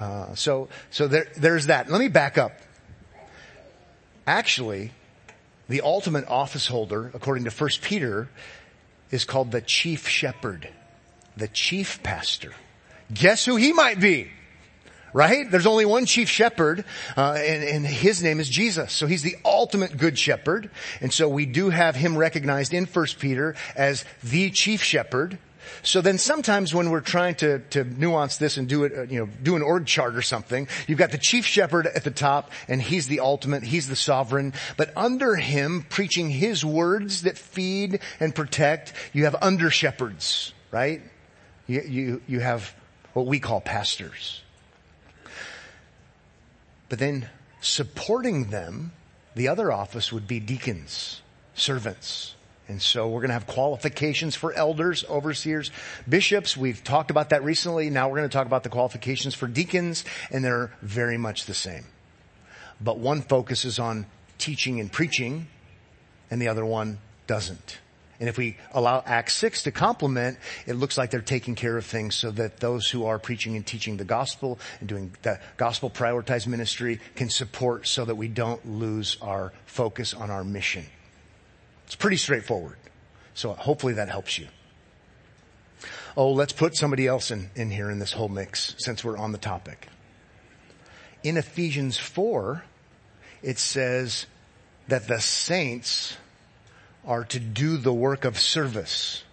Uh, 0.00 0.34
so, 0.34 0.68
so 0.90 1.06
there, 1.06 1.26
there's 1.36 1.66
that. 1.66 1.90
Let 1.90 2.00
me 2.00 2.08
back 2.08 2.38
up. 2.38 2.52
Actually, 4.26 4.92
the 5.68 5.82
ultimate 5.82 6.26
office 6.28 6.66
holder, 6.66 7.10
according 7.12 7.44
to 7.44 7.50
1 7.50 7.70
Peter, 7.82 8.30
is 9.10 9.24
called 9.24 9.50
the 9.50 9.60
chief 9.60 10.08
shepherd, 10.08 10.68
the 11.36 11.48
chief 11.48 12.02
pastor. 12.02 12.54
Guess 13.12 13.44
who 13.44 13.56
he 13.56 13.72
might 13.72 14.00
be? 14.00 14.30
Right? 15.14 15.50
There's 15.50 15.66
only 15.66 15.84
one 15.84 16.06
chief 16.06 16.30
shepherd, 16.30 16.86
uh, 17.18 17.34
and, 17.36 17.62
and, 17.62 17.86
his 17.86 18.22
name 18.22 18.40
is 18.40 18.48
Jesus. 18.48 18.94
So 18.94 19.06
he's 19.06 19.22
the 19.22 19.36
ultimate 19.44 19.98
good 19.98 20.18
shepherd. 20.18 20.70
And 21.02 21.12
so 21.12 21.28
we 21.28 21.44
do 21.44 21.68
have 21.68 21.96
him 21.96 22.16
recognized 22.16 22.72
in 22.72 22.86
First 22.86 23.18
Peter 23.18 23.54
as 23.76 24.06
the 24.22 24.50
chief 24.50 24.82
shepherd. 24.82 25.38
So 25.82 26.00
then 26.00 26.16
sometimes 26.16 26.74
when 26.74 26.90
we're 26.90 27.00
trying 27.00 27.34
to, 27.36 27.58
to 27.70 27.84
nuance 27.84 28.36
this 28.36 28.56
and 28.56 28.68
do 28.68 28.84
it, 28.84 28.92
uh, 28.96 29.02
you 29.02 29.20
know, 29.20 29.28
do 29.42 29.54
an 29.56 29.62
org 29.62 29.86
chart 29.86 30.16
or 30.16 30.22
something, 30.22 30.66
you've 30.86 30.98
got 30.98 31.10
the 31.10 31.18
chief 31.18 31.44
shepherd 31.44 31.86
at 31.86 32.04
the 32.04 32.10
top 32.10 32.50
and 32.68 32.80
he's 32.80 33.06
the 33.06 33.20
ultimate, 33.20 33.62
he's 33.62 33.88
the 33.88 33.96
sovereign. 33.96 34.54
But 34.76 34.92
under 34.96 35.36
him, 35.36 35.84
preaching 35.88 36.30
his 36.30 36.64
words 36.64 37.22
that 37.22 37.36
feed 37.36 38.00
and 38.18 38.34
protect, 38.34 38.92
you 39.12 39.24
have 39.24 39.36
under 39.42 39.70
shepherds, 39.70 40.54
right? 40.70 41.02
You, 41.66 41.82
you, 41.82 42.22
you 42.26 42.40
have 42.40 42.74
what 43.12 43.26
we 43.26 43.38
call 43.38 43.60
pastors. 43.60 44.42
But 46.88 46.98
then 46.98 47.28
supporting 47.60 48.50
them, 48.50 48.92
the 49.34 49.48
other 49.48 49.72
office 49.72 50.12
would 50.12 50.26
be 50.26 50.40
deacons, 50.40 51.22
servants. 51.54 52.34
And 52.68 52.80
so 52.80 53.08
we're 53.08 53.20
going 53.20 53.30
to 53.30 53.34
have 53.34 53.46
qualifications 53.46 54.36
for 54.36 54.52
elders, 54.52 55.04
overseers, 55.08 55.70
bishops. 56.08 56.56
We've 56.56 56.82
talked 56.82 57.10
about 57.10 57.30
that 57.30 57.42
recently. 57.42 57.90
Now 57.90 58.08
we're 58.08 58.18
going 58.18 58.28
to 58.28 58.32
talk 58.32 58.46
about 58.46 58.62
the 58.62 58.68
qualifications 58.68 59.34
for 59.34 59.46
deacons, 59.46 60.04
and 60.30 60.44
they're 60.44 60.72
very 60.80 61.18
much 61.18 61.46
the 61.46 61.54
same. 61.54 61.84
But 62.80 62.98
one 62.98 63.22
focuses 63.22 63.78
on 63.78 64.06
teaching 64.38 64.80
and 64.80 64.90
preaching, 64.90 65.48
and 66.30 66.40
the 66.40 66.48
other 66.48 66.64
one 66.64 66.98
doesn't. 67.26 67.78
And 68.22 68.28
if 68.28 68.38
we 68.38 68.56
allow 68.70 69.02
Acts 69.04 69.34
6 69.34 69.64
to 69.64 69.72
complement, 69.72 70.38
it 70.64 70.74
looks 70.74 70.96
like 70.96 71.10
they're 71.10 71.20
taking 71.20 71.56
care 71.56 71.76
of 71.76 71.84
things 71.84 72.14
so 72.14 72.30
that 72.30 72.58
those 72.58 72.88
who 72.88 73.04
are 73.06 73.18
preaching 73.18 73.56
and 73.56 73.66
teaching 73.66 73.96
the 73.96 74.04
gospel 74.04 74.60
and 74.78 74.88
doing 74.88 75.16
the 75.22 75.40
gospel 75.56 75.90
prioritized 75.90 76.46
ministry 76.46 77.00
can 77.16 77.28
support 77.28 77.84
so 77.88 78.04
that 78.04 78.14
we 78.14 78.28
don't 78.28 78.64
lose 78.64 79.16
our 79.22 79.52
focus 79.66 80.14
on 80.14 80.30
our 80.30 80.44
mission. 80.44 80.84
It's 81.86 81.96
pretty 81.96 82.16
straightforward. 82.16 82.76
So 83.34 83.54
hopefully 83.54 83.94
that 83.94 84.08
helps 84.08 84.38
you. 84.38 84.46
Oh, 86.16 86.30
let's 86.30 86.52
put 86.52 86.76
somebody 86.76 87.08
else 87.08 87.32
in, 87.32 87.50
in 87.56 87.72
here 87.72 87.90
in 87.90 87.98
this 87.98 88.12
whole 88.12 88.28
mix 88.28 88.76
since 88.78 89.02
we're 89.02 89.18
on 89.18 89.32
the 89.32 89.38
topic. 89.38 89.88
In 91.24 91.36
Ephesians 91.36 91.98
4, 91.98 92.62
it 93.42 93.58
says 93.58 94.26
that 94.86 95.08
the 95.08 95.20
saints 95.20 96.18
are 97.04 97.24
to 97.24 97.40
do 97.40 97.76
the 97.76 97.92
work 97.92 98.24
of 98.24 98.38
service. 98.38 99.24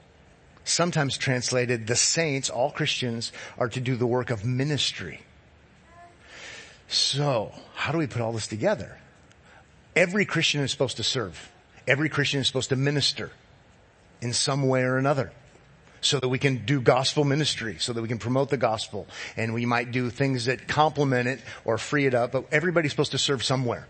Sometimes 0.63 1.17
translated, 1.17 1.87
the 1.87 1.95
saints, 1.95 2.49
all 2.49 2.71
Christians, 2.71 3.31
are 3.57 3.69
to 3.69 3.79
do 3.79 3.95
the 3.95 4.07
work 4.07 4.29
of 4.29 4.45
ministry. 4.45 5.21
So, 6.87 7.51
how 7.75 7.91
do 7.91 7.97
we 7.97 8.07
put 8.07 8.21
all 8.21 8.31
this 8.31 8.47
together? 8.47 8.97
Every 9.95 10.25
Christian 10.25 10.61
is 10.61 10.71
supposed 10.71 10.97
to 10.97 11.03
serve. 11.03 11.51
Every 11.87 12.09
Christian 12.09 12.41
is 12.41 12.47
supposed 12.47 12.69
to 12.69 12.75
minister 12.75 13.31
in 14.21 14.33
some 14.33 14.67
way 14.67 14.83
or 14.83 14.97
another 14.97 15.31
so 16.01 16.19
that 16.19 16.29
we 16.29 16.39
can 16.39 16.65
do 16.65 16.81
gospel 16.81 17.23
ministry, 17.23 17.77
so 17.79 17.93
that 17.93 18.01
we 18.01 18.07
can 18.07 18.19
promote 18.19 18.49
the 18.49 18.57
gospel. 18.57 19.07
And 19.37 19.53
we 19.53 19.65
might 19.65 19.91
do 19.91 20.09
things 20.09 20.45
that 20.45 20.67
complement 20.67 21.27
it 21.27 21.41
or 21.65 21.77
free 21.77 22.05
it 22.05 22.13
up, 22.13 22.31
but 22.31 22.45
everybody's 22.51 22.91
supposed 22.91 23.11
to 23.11 23.17
serve 23.17 23.43
somewhere. 23.43 23.87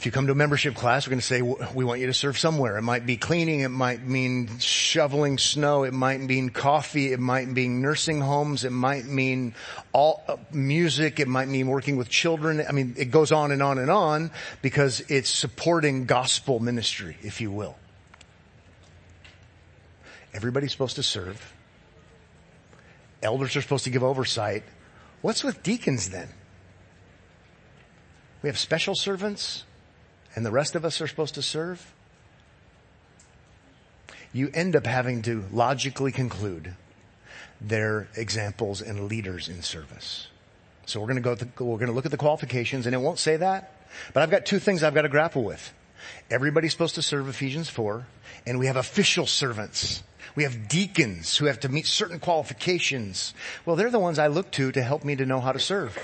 If 0.00 0.06
you 0.06 0.12
come 0.12 0.28
to 0.28 0.32
a 0.32 0.34
membership 0.34 0.74
class, 0.74 1.06
we're 1.06 1.10
going 1.10 1.20
to 1.20 1.26
say, 1.26 1.42
we 1.42 1.84
want 1.84 2.00
you 2.00 2.06
to 2.06 2.14
serve 2.14 2.38
somewhere. 2.38 2.78
It 2.78 2.82
might 2.82 3.04
be 3.04 3.18
cleaning. 3.18 3.60
It 3.60 3.68
might 3.68 4.02
mean 4.02 4.58
shoveling 4.58 5.36
snow. 5.36 5.84
It 5.84 5.92
might 5.92 6.20
mean 6.20 6.48
coffee. 6.48 7.12
It 7.12 7.20
might 7.20 7.48
mean 7.48 7.82
nursing 7.82 8.22
homes. 8.22 8.64
It 8.64 8.72
might 8.72 9.04
mean 9.04 9.54
all 9.92 10.24
uh, 10.26 10.38
music. 10.52 11.20
It 11.20 11.28
might 11.28 11.48
mean 11.48 11.68
working 11.68 11.98
with 11.98 12.08
children. 12.08 12.64
I 12.66 12.72
mean, 12.72 12.94
it 12.96 13.10
goes 13.10 13.30
on 13.30 13.52
and 13.52 13.62
on 13.62 13.76
and 13.76 13.90
on 13.90 14.30
because 14.62 15.02
it's 15.10 15.28
supporting 15.28 16.06
gospel 16.06 16.60
ministry, 16.60 17.18
if 17.20 17.42
you 17.42 17.50
will. 17.50 17.76
Everybody's 20.32 20.72
supposed 20.72 20.96
to 20.96 21.02
serve. 21.02 21.52
Elders 23.22 23.54
are 23.54 23.60
supposed 23.60 23.84
to 23.84 23.90
give 23.90 24.02
oversight. 24.02 24.62
What's 25.20 25.44
with 25.44 25.62
deacons 25.62 26.08
then? 26.08 26.30
We 28.40 28.48
have 28.48 28.58
special 28.58 28.94
servants 28.94 29.64
and 30.34 30.46
the 30.46 30.50
rest 30.50 30.74
of 30.74 30.84
us 30.84 31.00
are 31.00 31.06
supposed 31.06 31.34
to 31.34 31.42
serve, 31.42 31.92
you 34.32 34.50
end 34.54 34.76
up 34.76 34.86
having 34.86 35.22
to 35.22 35.44
logically 35.52 36.12
conclude 36.12 36.74
they're 37.60 38.08
examples 38.16 38.80
and 38.80 39.08
leaders 39.08 39.48
in 39.48 39.62
service. 39.62 40.28
So 40.86 41.00
we're 41.00 41.06
going 41.06 41.16
to 41.16 41.22
go, 41.22 41.34
the, 41.34 41.64
we're 41.64 41.78
going 41.78 41.88
to 41.88 41.92
look 41.92 42.06
at 42.06 42.10
the 42.10 42.16
qualifications 42.16 42.86
and 42.86 42.94
it 42.94 42.98
won't 42.98 43.18
say 43.18 43.36
that, 43.36 43.86
but 44.14 44.22
I've 44.22 44.30
got 44.30 44.46
two 44.46 44.58
things 44.58 44.82
I've 44.82 44.94
got 44.94 45.02
to 45.02 45.08
grapple 45.08 45.44
with. 45.44 45.72
Everybody's 46.30 46.72
supposed 46.72 46.94
to 46.94 47.02
serve 47.02 47.28
Ephesians 47.28 47.68
4 47.68 48.06
and 48.46 48.58
we 48.58 48.66
have 48.66 48.76
official 48.76 49.26
servants. 49.26 50.02
We 50.36 50.44
have 50.44 50.68
deacons 50.68 51.36
who 51.36 51.46
have 51.46 51.60
to 51.60 51.68
meet 51.68 51.86
certain 51.86 52.20
qualifications. 52.20 53.34
Well, 53.66 53.76
they're 53.76 53.90
the 53.90 53.98
ones 53.98 54.18
I 54.18 54.28
look 54.28 54.50
to 54.52 54.72
to 54.72 54.82
help 54.82 55.04
me 55.04 55.16
to 55.16 55.26
know 55.26 55.40
how 55.40 55.52
to 55.52 55.58
serve. 55.58 55.98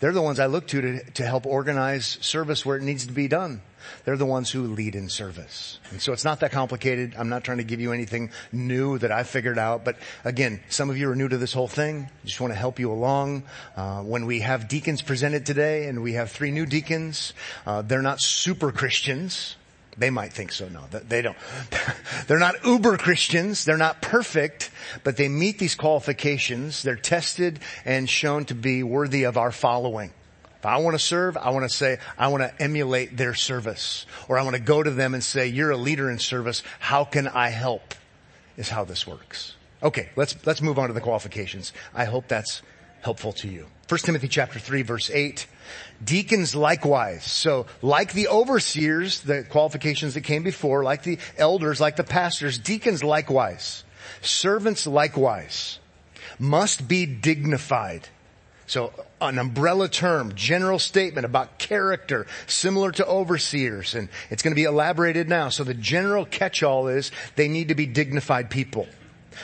They're 0.00 0.12
the 0.12 0.22
ones 0.22 0.38
I 0.38 0.46
look 0.46 0.68
to 0.68 0.80
to, 0.80 1.10
to 1.12 1.24
help 1.24 1.46
organize 1.46 2.18
service 2.20 2.64
where 2.64 2.76
it 2.76 2.82
needs 2.82 3.06
to 3.06 3.12
be 3.12 3.26
done. 3.26 3.62
They're 4.04 4.16
the 4.16 4.26
ones 4.26 4.50
who 4.50 4.62
lead 4.62 4.94
in 4.94 5.08
service. 5.08 5.78
And 5.90 6.00
so 6.00 6.12
it's 6.12 6.24
not 6.24 6.40
that 6.40 6.52
complicated. 6.52 7.14
I'm 7.18 7.28
not 7.28 7.44
trying 7.44 7.58
to 7.58 7.64
give 7.64 7.80
you 7.80 7.92
anything 7.92 8.30
new 8.52 8.98
that 8.98 9.12
I 9.12 9.22
figured 9.22 9.58
out. 9.58 9.84
But 9.84 9.96
again, 10.24 10.60
some 10.68 10.90
of 10.90 10.96
you 10.96 11.10
are 11.10 11.16
new 11.16 11.28
to 11.28 11.38
this 11.38 11.52
whole 11.52 11.68
thing. 11.68 12.08
Just 12.24 12.40
want 12.40 12.52
to 12.52 12.58
help 12.58 12.78
you 12.78 12.92
along. 12.92 13.44
Uh, 13.76 14.02
when 14.02 14.26
we 14.26 14.40
have 14.40 14.68
deacons 14.68 15.02
presented 15.02 15.46
today 15.46 15.86
and 15.86 16.02
we 16.02 16.14
have 16.14 16.30
three 16.30 16.50
new 16.50 16.66
deacons, 16.66 17.32
uh, 17.66 17.82
they're 17.82 18.02
not 18.02 18.20
super 18.20 18.72
Christians. 18.72 19.56
They 19.96 20.10
might 20.10 20.32
think 20.32 20.52
so. 20.52 20.68
No, 20.68 20.84
they 20.90 21.20
don't. 21.20 21.36
They're 22.26 22.38
not 22.38 22.64
uber 22.64 22.96
Christians. 22.96 23.64
They're 23.64 23.76
not 23.76 24.00
perfect, 24.00 24.70
but 25.04 25.16
they 25.16 25.28
meet 25.28 25.58
these 25.58 25.74
qualifications. 25.74 26.82
They're 26.82 26.96
tested 26.96 27.58
and 27.84 28.08
shown 28.08 28.44
to 28.46 28.54
be 28.54 28.82
worthy 28.82 29.24
of 29.24 29.36
our 29.36 29.52
following. 29.52 30.12
If 30.60 30.66
I 30.66 30.76
want 30.76 30.94
to 30.94 31.02
serve, 31.02 31.38
I 31.38 31.50
want 31.50 31.68
to 31.68 31.74
say, 31.74 31.98
I 32.18 32.28
want 32.28 32.42
to 32.42 32.62
emulate 32.62 33.16
their 33.16 33.32
service. 33.32 34.04
Or 34.28 34.38
I 34.38 34.42
want 34.42 34.56
to 34.56 34.62
go 34.62 34.82
to 34.82 34.90
them 34.90 35.14
and 35.14 35.24
say, 35.24 35.46
you're 35.46 35.70
a 35.70 35.76
leader 35.76 36.10
in 36.10 36.18
service. 36.18 36.62
How 36.78 37.04
can 37.04 37.28
I 37.28 37.48
help? 37.48 37.94
Is 38.58 38.68
how 38.68 38.84
this 38.84 39.06
works. 39.06 39.54
Okay, 39.82 40.10
let's, 40.16 40.36
let's 40.44 40.60
move 40.60 40.78
on 40.78 40.88
to 40.88 40.92
the 40.92 41.00
qualifications. 41.00 41.72
I 41.94 42.04
hope 42.04 42.28
that's 42.28 42.60
helpful 43.00 43.32
to 43.32 43.48
you. 43.48 43.68
1 43.88 44.00
Timothy 44.00 44.28
chapter 44.28 44.58
3 44.58 44.82
verse 44.82 45.10
8. 45.10 45.46
Deacons 46.04 46.54
likewise. 46.54 47.24
So 47.24 47.64
like 47.80 48.12
the 48.12 48.28
overseers, 48.28 49.22
the 49.22 49.44
qualifications 49.44 50.12
that 50.12 50.20
came 50.20 50.42
before, 50.42 50.84
like 50.84 51.04
the 51.04 51.18
elders, 51.38 51.80
like 51.80 51.96
the 51.96 52.04
pastors, 52.04 52.58
deacons 52.58 53.02
likewise. 53.02 53.82
Servants 54.20 54.86
likewise 54.86 55.78
must 56.38 56.86
be 56.86 57.06
dignified. 57.06 58.08
So 58.70 58.92
an 59.20 59.40
umbrella 59.40 59.88
term, 59.88 60.36
general 60.36 60.78
statement 60.78 61.24
about 61.24 61.58
character, 61.58 62.28
similar 62.46 62.92
to 62.92 63.04
overseers, 63.04 63.96
and 63.96 64.08
it's 64.30 64.44
going 64.44 64.52
to 64.52 64.54
be 64.54 64.62
elaborated 64.62 65.28
now. 65.28 65.48
So 65.48 65.64
the 65.64 65.74
general 65.74 66.24
catch-all 66.24 66.86
is 66.86 67.10
they 67.34 67.48
need 67.48 67.66
to 67.68 67.74
be 67.74 67.86
dignified 67.86 68.48
people, 68.48 68.86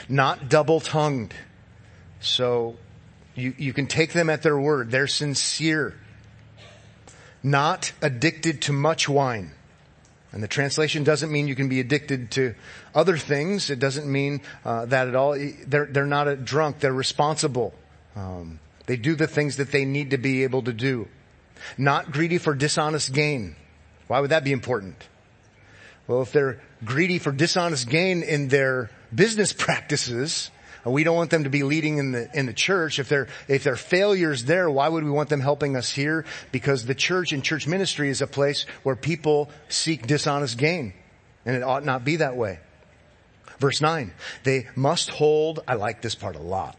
not 0.07 0.47
double-tongued. 0.47 1.33
So 2.21 2.77
you, 3.35 3.53
you 3.57 3.73
can 3.73 3.87
take 3.87 4.13
them 4.13 4.29
at 4.29 4.43
their 4.43 4.57
word. 4.57 4.91
They're 4.91 5.07
sincere. 5.07 5.99
Not 7.43 7.91
addicted 8.01 8.61
to 8.61 8.71
much 8.71 9.09
wine. 9.09 9.51
And 10.31 10.41
the 10.41 10.47
translation 10.47 11.03
doesn't 11.03 11.29
mean 11.29 11.49
you 11.49 11.55
can 11.55 11.67
be 11.67 11.81
addicted 11.81 12.31
to 12.31 12.55
other 12.95 13.17
things. 13.17 13.69
It 13.71 13.79
doesn't 13.79 14.09
mean 14.09 14.39
uh, 14.63 14.85
that 14.85 15.09
at 15.09 15.15
all. 15.15 15.37
They're, 15.65 15.85
they're 15.85 16.05
not 16.05 16.29
a 16.29 16.37
drunk. 16.37 16.79
They're 16.79 16.93
responsible. 16.93 17.73
Um, 18.15 18.61
they 18.87 18.95
do 18.97 19.15
the 19.15 19.27
things 19.27 19.57
that 19.57 19.71
they 19.71 19.85
need 19.85 20.11
to 20.11 20.17
be 20.17 20.43
able 20.43 20.63
to 20.63 20.73
do. 20.73 21.07
Not 21.77 22.11
greedy 22.11 22.39
for 22.39 22.55
dishonest 22.55 23.13
gain. 23.13 23.55
Why 24.07 24.19
would 24.19 24.31
that 24.31 24.43
be 24.43 24.51
important? 24.51 25.07
Well, 26.07 26.21
if 26.21 26.31
they're 26.31 26.61
greedy 26.83 27.19
for 27.19 27.31
dishonest 27.31 27.89
gain 27.89 28.23
in 28.23 28.47
their 28.47 28.89
business 29.13 29.53
practices, 29.57 30.49
we 30.85 31.03
don't 31.03 31.17
want 31.17 31.31
them 31.31 31.43
to 31.43 31.49
be 31.49 31.63
leading 31.63 31.97
in 31.97 32.11
the, 32.13 32.29
in 32.33 32.45
the 32.45 32.53
church. 32.53 32.97
If 32.97 33.09
they're, 33.09 33.27
if 33.49 33.63
they're 33.63 33.75
failures 33.75 34.45
there, 34.45 34.69
why 34.69 34.87
would 34.87 35.03
we 35.03 35.11
want 35.11 35.27
them 35.27 35.41
helping 35.41 35.75
us 35.75 35.91
here? 35.91 36.25
Because 36.53 36.85
the 36.85 36.95
church 36.95 37.33
and 37.33 37.43
church 37.43 37.67
ministry 37.67 38.09
is 38.09 38.21
a 38.21 38.27
place 38.27 38.65
where 38.83 38.95
people 38.95 39.49
seek 39.67 40.07
dishonest 40.07 40.57
gain. 40.57 40.93
And 41.45 41.55
it 41.55 41.63
ought 41.63 41.83
not 41.83 42.05
be 42.05 42.17
that 42.17 42.37
way. 42.37 42.59
Verse 43.59 43.81
9, 43.81 44.13
they 44.43 44.67
must 44.75 45.09
hold, 45.09 45.61
I 45.67 45.73
like 45.73 46.01
this 46.01 46.15
part 46.15 46.35
a 46.35 46.41
lot. 46.41 46.77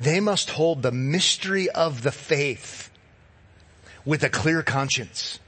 They 0.00 0.20
must 0.20 0.50
hold 0.50 0.82
the 0.82 0.92
mystery 0.92 1.70
of 1.70 2.02
the 2.02 2.12
faith 2.12 2.90
with 4.04 4.22
a 4.22 4.28
clear 4.28 4.62
conscience. 4.62 5.38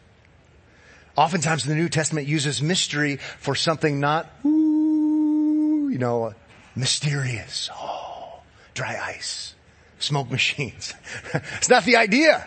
Oftentimes 1.16 1.64
the 1.64 1.74
New 1.74 1.88
Testament 1.88 2.26
uses 2.26 2.60
mystery 2.60 3.16
for 3.16 3.54
something 3.54 4.00
not, 4.00 4.30
ooh, 4.44 5.88
you 5.90 5.98
know, 5.98 6.34
mysterious. 6.74 7.70
Oh, 7.74 8.40
dry 8.74 8.98
ice, 9.02 9.54
smoke 9.98 10.30
machines. 10.30 10.94
it's 11.32 11.70
not 11.70 11.84
the 11.84 11.96
idea. 11.96 12.46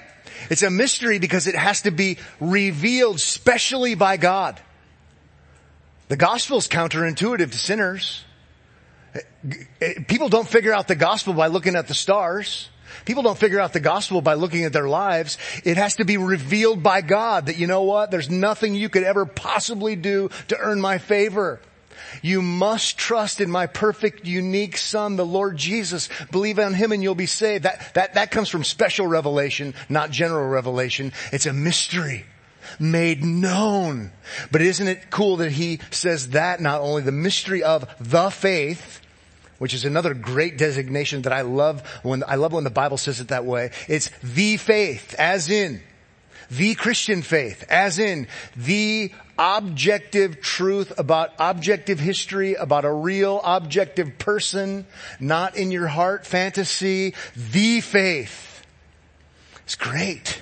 It's 0.49 0.63
a 0.63 0.69
mystery 0.69 1.19
because 1.19 1.47
it 1.47 1.55
has 1.55 1.81
to 1.81 1.91
be 1.91 2.17
revealed 2.39 3.19
specially 3.19 3.95
by 3.95 4.17
God. 4.17 4.59
The 6.07 6.17
gospel 6.17 6.57
is 6.57 6.67
counterintuitive 6.67 7.51
to 7.51 7.57
sinners. 7.57 8.23
People 10.07 10.29
don't 10.29 10.47
figure 10.47 10.73
out 10.73 10.87
the 10.87 10.95
gospel 10.95 11.33
by 11.33 11.47
looking 11.47 11.75
at 11.75 11.87
the 11.87 11.93
stars. 11.93 12.69
People 13.05 13.23
don't 13.23 13.37
figure 13.37 13.59
out 13.59 13.73
the 13.73 13.79
gospel 13.79 14.21
by 14.21 14.33
looking 14.33 14.65
at 14.65 14.73
their 14.73 14.87
lives. 14.87 15.37
It 15.63 15.77
has 15.77 15.97
to 15.97 16.05
be 16.05 16.17
revealed 16.17 16.83
by 16.83 17.01
God 17.01 17.45
that 17.45 17.57
you 17.57 17.67
know 17.67 17.83
what? 17.83 18.11
There's 18.11 18.29
nothing 18.29 18.75
you 18.75 18.89
could 18.89 19.03
ever 19.03 19.25
possibly 19.25 19.95
do 19.95 20.29
to 20.47 20.57
earn 20.57 20.81
my 20.81 20.97
favor. 20.97 21.61
You 22.21 22.41
must 22.41 22.97
trust 22.97 23.41
in 23.41 23.51
my 23.51 23.67
perfect, 23.67 24.25
unique 24.25 24.77
son, 24.77 25.15
the 25.15 25.25
Lord 25.25 25.57
Jesus. 25.57 26.09
Believe 26.31 26.59
on 26.59 26.73
him 26.73 26.91
and 26.91 27.03
you'll 27.03 27.15
be 27.15 27.25
saved. 27.25 27.65
That, 27.65 27.93
that, 27.93 28.13
that 28.15 28.31
comes 28.31 28.49
from 28.49 28.63
special 28.63 29.07
revelation, 29.07 29.73
not 29.87 30.11
general 30.11 30.47
revelation. 30.47 31.13
It's 31.31 31.45
a 31.45 31.53
mystery 31.53 32.25
made 32.79 33.23
known. 33.23 34.11
But 34.51 34.61
isn't 34.61 34.87
it 34.87 35.09
cool 35.09 35.37
that 35.37 35.51
he 35.51 35.79
says 35.91 36.29
that 36.29 36.59
not 36.59 36.81
only 36.81 37.01
the 37.01 37.11
mystery 37.11 37.63
of 37.63 37.87
the 37.99 38.29
faith, 38.29 39.01
which 39.59 39.73
is 39.73 39.85
another 39.85 40.13
great 40.13 40.57
designation 40.57 41.21
that 41.21 41.33
I 41.33 41.41
love 41.41 41.87
when, 42.01 42.23
I 42.27 42.35
love 42.35 42.51
when 42.53 42.63
the 42.63 42.69
Bible 42.69 42.97
says 42.97 43.19
it 43.19 43.27
that 43.27 43.45
way. 43.45 43.71
It's 43.87 44.09
the 44.23 44.57
faith, 44.57 45.13
as 45.19 45.49
in, 45.49 45.81
the 46.49 46.73
Christian 46.75 47.21
faith, 47.21 47.63
as 47.69 47.99
in 47.99 48.27
the 48.55 49.11
objective 49.37 50.41
truth 50.41 50.97
about 50.97 51.31
objective 51.39 51.99
history, 51.99 52.55
about 52.55 52.85
a 52.85 52.91
real 52.91 53.39
objective 53.43 54.17
person, 54.17 54.85
not 55.19 55.55
in 55.55 55.71
your 55.71 55.87
heart 55.87 56.25
fantasy, 56.25 57.13
the 57.35 57.81
faith. 57.81 58.65
It's 59.63 59.75
great. 59.75 60.41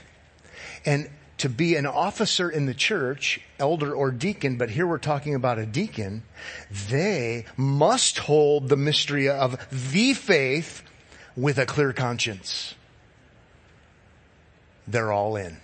And 0.86 1.10
to 1.38 1.50
be 1.50 1.76
an 1.76 1.86
officer 1.86 2.50
in 2.50 2.66
the 2.66 2.74
church, 2.74 3.40
elder 3.60 3.94
or 3.94 4.12
deacon, 4.12 4.58
but 4.58 4.70
here 4.70 4.88
we're 4.88 4.98
talking 4.98 5.36
about 5.36 5.60
a 5.60 5.66
deacon, 5.66 6.24
they 6.90 7.46
must 7.56 8.20
hold 8.20 8.70
the 8.70 8.78
mystery 8.78 9.30
of 9.30 9.58
the 9.72 10.14
faith 10.14 10.84
with 11.36 11.60
a 11.60 11.66
clear 11.66 11.94
conscience. 11.94 12.74
They're 14.88 15.12
all 15.12 15.36
in. 15.36 15.58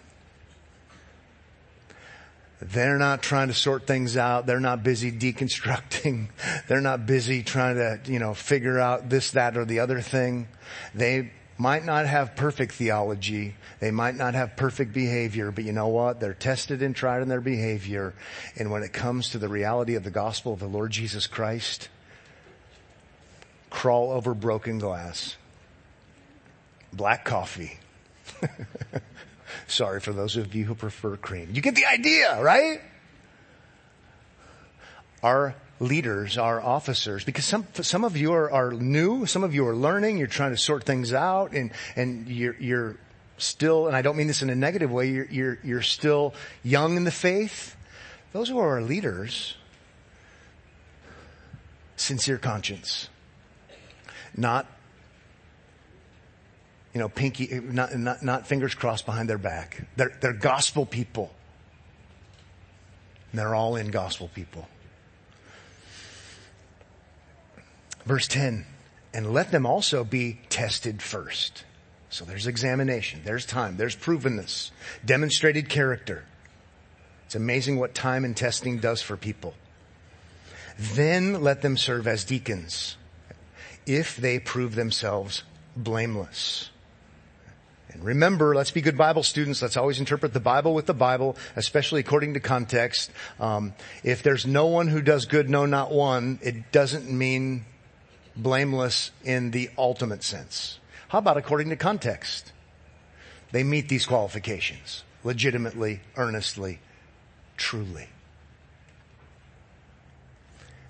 They're 2.62 2.98
not 2.98 3.22
trying 3.22 3.50
to 3.50 3.54
sort 3.54 3.88
things 3.88 4.16
out. 4.16 4.46
They're 4.46 4.60
not 4.60 4.84
busy 4.84 5.12
deconstructing. 5.12 6.30
They're 6.68 6.82
not 6.82 7.06
busy 7.06 7.44
trying 7.44 7.76
to, 7.76 8.00
you 8.06 8.20
know, 8.20 8.34
figure 8.34 8.80
out 8.80 9.10
this, 9.10 9.32
that, 9.32 9.58
or 9.58 9.66
the 9.66 9.80
other 9.80 10.00
thing. 10.00 10.48
They 10.94 11.32
might 11.58 11.86
not 11.86 12.06
have 12.06 12.36
perfect 12.36 12.74
theology. 12.74 13.56
They 13.80 13.92
might 13.92 14.16
not 14.16 14.34
have 14.34 14.56
perfect 14.56 14.94
behavior, 14.94 15.52
but 15.52 15.64
you 15.64 15.72
know 15.72 15.88
what? 15.88 16.20
They're 16.20 16.34
tested 16.34 16.82
and 16.82 16.96
tried 16.96 17.22
in 17.22 17.28
their 17.28 17.42
behavior. 17.42 18.14
And 18.58 18.72
when 18.72 18.84
it 18.84 18.94
comes 18.94 19.30
to 19.30 19.38
the 19.38 19.48
reality 19.48 19.96
of 19.96 20.04
the 20.04 20.12
gospel 20.12 20.54
of 20.54 20.60
the 20.60 20.68
Lord 20.68 20.92
Jesus 20.92 21.28
Christ, 21.28 21.90
crawl 23.70 24.12
over 24.12 24.34
broken 24.34 24.80
glass. 24.80 25.38
Black 26.92 27.26
coffee. 27.26 27.80
Sorry 29.68 30.00
for 30.00 30.14
those 30.14 30.38
of 30.38 30.54
you 30.56 30.66
who 30.66 30.76
prefer 30.76 31.18
cream. 31.18 31.50
You 31.54 31.62
get 31.62 31.76
the 31.76 31.86
idea, 31.86 32.42
right? 32.42 32.82
Our 35.22 35.56
leaders, 35.80 36.38
our 36.38 36.62
officers, 36.62 37.24
because 37.24 37.46
some, 37.46 37.66
some 37.74 38.04
of 38.04 38.16
you 38.16 38.34
are, 38.34 38.52
are 38.52 38.72
new, 38.72 39.26
some 39.26 39.44
of 39.44 39.54
you 39.54 39.68
are 39.68 39.76
learning, 39.76 40.18
you're 40.18 40.28
trying 40.28 40.52
to 40.52 40.58
sort 40.58 40.84
things 40.84 41.14
out 41.14 41.52
and, 41.54 41.72
and 41.96 42.28
you're, 42.28 42.56
you're 42.60 42.98
still, 43.38 43.88
and 43.88 43.96
I 43.96 44.02
don't 44.02 44.16
mean 44.16 44.28
this 44.28 44.42
in 44.42 44.50
a 44.50 44.56
negative 44.56 44.92
way, 44.92 45.10
you're, 45.10 45.26
you're, 45.26 45.60
you're 45.64 45.82
still 45.82 46.34
young 46.64 46.96
in 46.96 47.04
the 47.04 47.12
faith. 47.12 47.76
Those 48.32 48.50
who 48.50 48.60
are 48.60 48.76
our 48.76 48.82
leaders, 48.82 49.56
sincere 51.96 52.38
conscience, 52.38 53.10
not 54.36 54.68
you 56.94 57.00
know, 57.00 57.10
pinky, 57.10 57.60
not, 57.60 57.96
not, 57.96 58.22
not 58.22 58.48
fingers 58.48 58.76
crossed 58.76 59.06
behind 59.06 59.28
their 59.28 59.40
back. 59.40 59.88
They're, 59.96 60.16
they're 60.22 60.34
gospel 60.34 60.86
people. 60.86 61.34
And 63.32 63.40
they're 63.40 63.56
all 63.56 63.76
in 63.76 63.90
gospel 63.90 64.30
people. 64.34 64.68
Verse 68.06 68.28
10, 68.28 68.66
and 69.14 69.34
let 69.34 69.52
them 69.52 69.66
also 69.66 70.04
be 70.04 70.40
tested 70.50 71.02
first. 71.02 71.64
So 72.10 72.26
there's 72.26 72.48
examination, 72.48 73.22
there's 73.24 73.46
time, 73.46 73.78
there's 73.78 73.96
provenness, 73.96 74.72
demonstrated 75.04 75.70
character. 75.70 76.26
It's 77.26 77.36
amazing 77.36 77.80
what 77.80 77.96
time 77.96 78.26
and 78.26 78.38
testing 78.38 78.78
does 78.78 79.02
for 79.02 79.18
people. 79.18 79.56
Then 80.78 81.42
let 81.42 81.62
them 81.62 81.78
serve 81.78 82.08
as 82.08 82.24
deacons 82.24 82.98
if 83.86 84.16
they 84.16 84.40
prove 84.40 84.76
themselves 84.76 85.44
blameless. 85.76 86.70
And 87.90 88.04
remember, 88.04 88.56
let's 88.56 88.72
be 88.72 88.82
good 88.82 88.98
Bible 88.98 89.24
students. 89.24 89.62
Let's 89.62 89.78
always 89.78 90.00
interpret 90.00 90.34
the 90.34 90.40
Bible 90.40 90.74
with 90.74 90.88
the 90.88 90.94
Bible, 90.96 91.38
especially 91.56 92.00
according 92.00 92.34
to 92.34 92.40
context. 92.40 93.12
Um, 93.40 93.74
if 94.04 94.24
there's 94.24 94.48
no 94.48 94.66
one 94.66 94.88
who 94.88 95.02
does 95.02 95.26
good, 95.26 95.50
no, 95.50 95.66
not 95.66 95.92
one, 95.92 96.40
it 96.42 96.72
doesn't 96.72 97.10
mean 97.10 97.66
blameless 98.36 99.12
in 99.24 99.52
the 99.52 99.70
ultimate 99.78 100.24
sense. 100.24 100.80
How 101.10 101.20
about 101.20 101.38
according 101.38 101.70
to 101.70 101.76
context? 101.76 102.52
They 103.52 103.64
meet 103.64 103.90
these 103.90 104.06
qualifications 104.06 105.04
legitimately, 105.24 106.02
earnestly, 106.18 106.80
truly. 107.56 108.10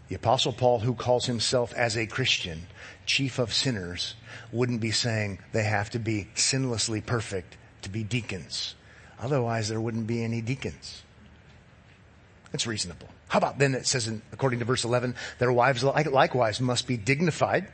The 0.07 0.15
apostle 0.15 0.53
Paul, 0.53 0.79
who 0.79 0.93
calls 0.93 1.25
himself 1.25 1.73
as 1.73 1.97
a 1.97 2.05
Christian, 2.05 2.67
chief 3.05 3.39
of 3.39 3.53
sinners, 3.53 4.15
wouldn't 4.51 4.81
be 4.81 4.91
saying 4.91 5.39
they 5.51 5.63
have 5.63 5.89
to 5.91 5.99
be 5.99 6.27
sinlessly 6.35 7.05
perfect 7.05 7.57
to 7.81 7.89
be 7.89 8.03
deacons. 8.03 8.75
Otherwise 9.19 9.69
there 9.69 9.81
wouldn't 9.81 10.07
be 10.07 10.23
any 10.23 10.41
deacons. 10.41 11.02
It's 12.53 12.67
reasonable. 12.67 13.09
How 13.27 13.39
about 13.39 13.57
then 13.57 13.73
it 13.73 13.87
says 13.87 14.07
in, 14.07 14.21
according 14.31 14.59
to 14.59 14.65
verse 14.65 14.85
11, 14.85 15.15
their 15.39 15.51
wives 15.51 15.83
likewise 15.83 16.61
must 16.61 16.87
be 16.87 16.97
dignified, 16.97 17.67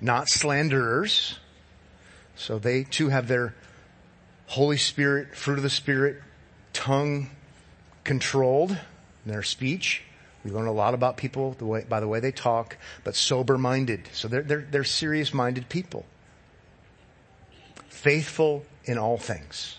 not 0.00 0.28
slanderers. 0.28 1.38
So 2.34 2.58
they 2.58 2.84
too 2.84 3.10
have 3.10 3.28
their 3.28 3.54
Holy 4.46 4.78
Spirit, 4.78 5.36
fruit 5.36 5.58
of 5.58 5.62
the 5.62 5.70
Spirit, 5.70 6.22
tongue 6.72 7.30
controlled 8.04 8.70
in 8.70 9.32
their 9.32 9.42
speech. 9.42 10.02
We 10.44 10.50
learn 10.50 10.66
a 10.66 10.72
lot 10.72 10.94
about 10.94 11.16
people 11.16 11.52
the 11.58 11.66
way, 11.66 11.84
by 11.86 12.00
the 12.00 12.08
way 12.08 12.20
they 12.20 12.32
talk, 12.32 12.76
but 13.04 13.16
sober 13.16 13.58
minded. 13.58 14.08
So 14.12 14.28
they're, 14.28 14.42
they're, 14.42 14.66
they're 14.70 14.84
serious 14.84 15.34
minded 15.34 15.68
people. 15.68 16.06
Faithful 17.88 18.64
in 18.84 18.96
all 18.96 19.18
things. 19.18 19.78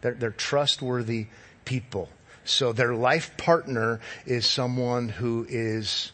They're, 0.00 0.14
they're 0.14 0.30
trustworthy 0.30 1.28
people. 1.64 2.08
So 2.48 2.72
their 2.72 2.94
life 2.94 3.36
partner 3.36 4.00
is 4.24 4.46
someone 4.46 5.10
who 5.10 5.46
is 5.50 6.12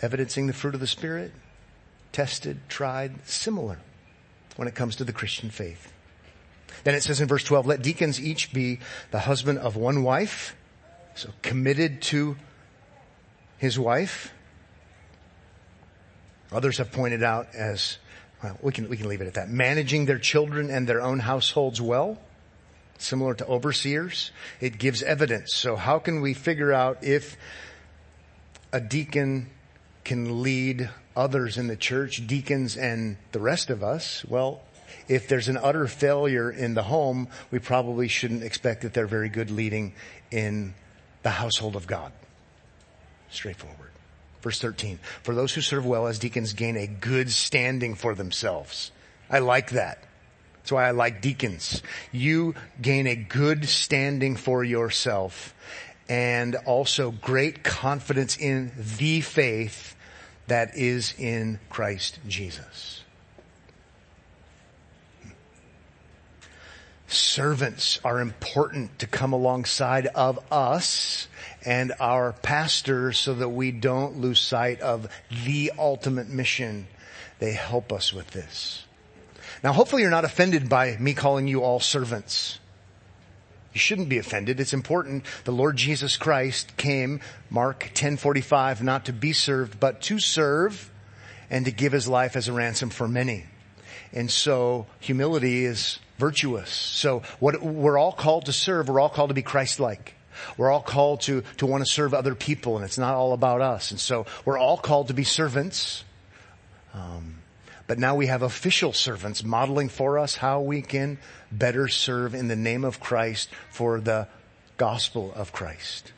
evidencing 0.00 0.46
the 0.46 0.54
fruit 0.54 0.72
of 0.74 0.80
the 0.80 0.86
Spirit, 0.86 1.30
tested, 2.10 2.58
tried, 2.70 3.26
similar 3.28 3.78
when 4.56 4.66
it 4.66 4.74
comes 4.74 4.96
to 4.96 5.04
the 5.04 5.12
Christian 5.12 5.50
faith. 5.50 5.92
Then 6.84 6.94
it 6.94 7.02
says 7.02 7.20
in 7.20 7.28
verse 7.28 7.44
12, 7.44 7.66
let 7.66 7.82
deacons 7.82 8.18
each 8.18 8.50
be 8.54 8.80
the 9.10 9.20
husband 9.20 9.58
of 9.58 9.76
one 9.76 10.02
wife, 10.02 10.56
so 11.14 11.28
committed 11.42 12.00
to 12.02 12.36
his 13.58 13.78
wife. 13.78 14.32
Others 16.50 16.78
have 16.78 16.92
pointed 16.92 17.22
out 17.22 17.48
as, 17.54 17.98
well, 18.42 18.56
we 18.62 18.72
can, 18.72 18.88
we 18.88 18.96
can 18.96 19.06
leave 19.06 19.20
it 19.20 19.26
at 19.26 19.34
that. 19.34 19.50
Managing 19.50 20.06
their 20.06 20.18
children 20.18 20.70
and 20.70 20.88
their 20.88 21.02
own 21.02 21.18
households 21.18 21.78
well 21.78 22.18
similar 23.02 23.34
to 23.34 23.46
overseers. 23.46 24.30
It 24.60 24.78
gives 24.78 25.02
evidence. 25.02 25.54
So 25.54 25.76
how 25.76 25.98
can 25.98 26.20
we 26.20 26.34
figure 26.34 26.72
out 26.72 27.02
if 27.02 27.36
a 28.72 28.80
deacon 28.80 29.50
can 30.04 30.42
lead 30.42 30.90
others 31.14 31.58
in 31.58 31.66
the 31.66 31.76
church, 31.76 32.26
deacons 32.26 32.76
and 32.76 33.16
the 33.32 33.40
rest 33.40 33.70
of 33.70 33.82
us? 33.82 34.24
Well, 34.24 34.62
if 35.08 35.28
there's 35.28 35.48
an 35.48 35.56
utter 35.56 35.86
failure 35.86 36.50
in 36.50 36.74
the 36.74 36.82
home, 36.82 37.28
we 37.50 37.58
probably 37.58 38.08
shouldn't 38.08 38.42
expect 38.42 38.82
that 38.82 38.94
they're 38.94 39.06
very 39.06 39.28
good 39.28 39.50
leading 39.50 39.94
in 40.30 40.74
the 41.22 41.30
household 41.30 41.76
of 41.76 41.86
God. 41.86 42.12
Straightforward. 43.30 43.90
Verse 44.42 44.60
13. 44.60 44.98
For 45.22 45.34
those 45.34 45.54
who 45.54 45.60
serve 45.60 45.86
well 45.86 46.06
as 46.06 46.18
deacons 46.18 46.52
gain 46.52 46.76
a 46.76 46.86
good 46.86 47.30
standing 47.30 47.94
for 47.94 48.14
themselves. 48.14 48.90
I 49.30 49.38
like 49.38 49.70
that. 49.70 50.02
That's 50.62 50.70
why 50.70 50.86
I 50.86 50.92
like 50.92 51.20
deacons. 51.20 51.82
You 52.12 52.54
gain 52.80 53.08
a 53.08 53.16
good 53.16 53.68
standing 53.68 54.36
for 54.36 54.62
yourself 54.62 55.54
and 56.08 56.54
also 56.54 57.10
great 57.10 57.64
confidence 57.64 58.36
in 58.36 58.70
the 58.98 59.22
faith 59.22 59.96
that 60.46 60.76
is 60.76 61.14
in 61.18 61.58
Christ 61.68 62.20
Jesus. 62.28 63.02
Servants 67.08 67.98
are 68.04 68.20
important 68.20 69.00
to 69.00 69.08
come 69.08 69.32
alongside 69.32 70.06
of 70.06 70.38
us 70.52 71.26
and 71.64 71.92
our 71.98 72.34
pastors 72.34 73.18
so 73.18 73.34
that 73.34 73.48
we 73.48 73.72
don't 73.72 74.18
lose 74.18 74.40
sight 74.40 74.80
of 74.80 75.08
the 75.44 75.72
ultimate 75.76 76.28
mission. 76.28 76.86
They 77.40 77.52
help 77.52 77.92
us 77.92 78.12
with 78.12 78.30
this. 78.30 78.84
Now 79.62 79.72
hopefully 79.72 80.02
you're 80.02 80.10
not 80.10 80.24
offended 80.24 80.68
by 80.68 80.96
me 80.98 81.14
calling 81.14 81.46
you 81.46 81.62
all 81.62 81.80
servants. 81.80 82.58
You 83.72 83.80
shouldn't 83.80 84.08
be 84.08 84.18
offended. 84.18 84.60
It's 84.60 84.74
important. 84.74 85.24
The 85.44 85.52
Lord 85.52 85.76
Jesus 85.76 86.16
Christ 86.16 86.76
came, 86.76 87.20
Mark 87.48 87.84
1045, 87.84 88.82
not 88.82 89.06
to 89.06 89.12
be 89.12 89.32
served, 89.32 89.80
but 89.80 90.02
to 90.02 90.18
serve 90.18 90.90
and 91.48 91.64
to 91.64 91.70
give 91.70 91.92
his 91.92 92.06
life 92.06 92.36
as 92.36 92.48
a 92.48 92.52
ransom 92.52 92.90
for 92.90 93.08
many. 93.08 93.44
And 94.12 94.30
so 94.30 94.86
humility 95.00 95.64
is 95.64 95.98
virtuous. 96.18 96.70
So 96.70 97.22
what 97.40 97.62
we're 97.62 97.98
all 97.98 98.12
called 98.12 98.46
to 98.46 98.52
serve, 98.52 98.88
we're 98.88 99.00
all 99.00 99.08
called 99.08 99.30
to 99.30 99.34
be 99.34 99.42
Christ-like. 99.42 100.14
We're 100.56 100.70
all 100.70 100.82
called 100.82 101.22
to, 101.22 101.42
to 101.58 101.66
want 101.66 101.84
to 101.84 101.90
serve 101.90 102.12
other 102.12 102.34
people 102.34 102.76
and 102.76 102.84
it's 102.84 102.98
not 102.98 103.14
all 103.14 103.32
about 103.32 103.60
us. 103.60 103.90
And 103.90 104.00
so 104.00 104.26
we're 104.44 104.58
all 104.58 104.76
called 104.76 105.08
to 105.08 105.14
be 105.14 105.24
servants. 105.24 106.04
Um, 106.94 107.41
but 107.92 107.98
now 107.98 108.14
we 108.14 108.28
have 108.28 108.40
official 108.40 108.94
servants 108.94 109.44
modeling 109.44 109.90
for 109.90 110.18
us 110.18 110.34
how 110.34 110.62
we 110.62 110.80
can 110.80 111.18
better 111.50 111.88
serve 111.88 112.34
in 112.34 112.48
the 112.48 112.56
name 112.56 112.84
of 112.84 113.00
Christ 113.00 113.50
for 113.68 114.00
the 114.00 114.28
gospel 114.78 115.30
of 115.36 115.52
Christ. 115.52 116.10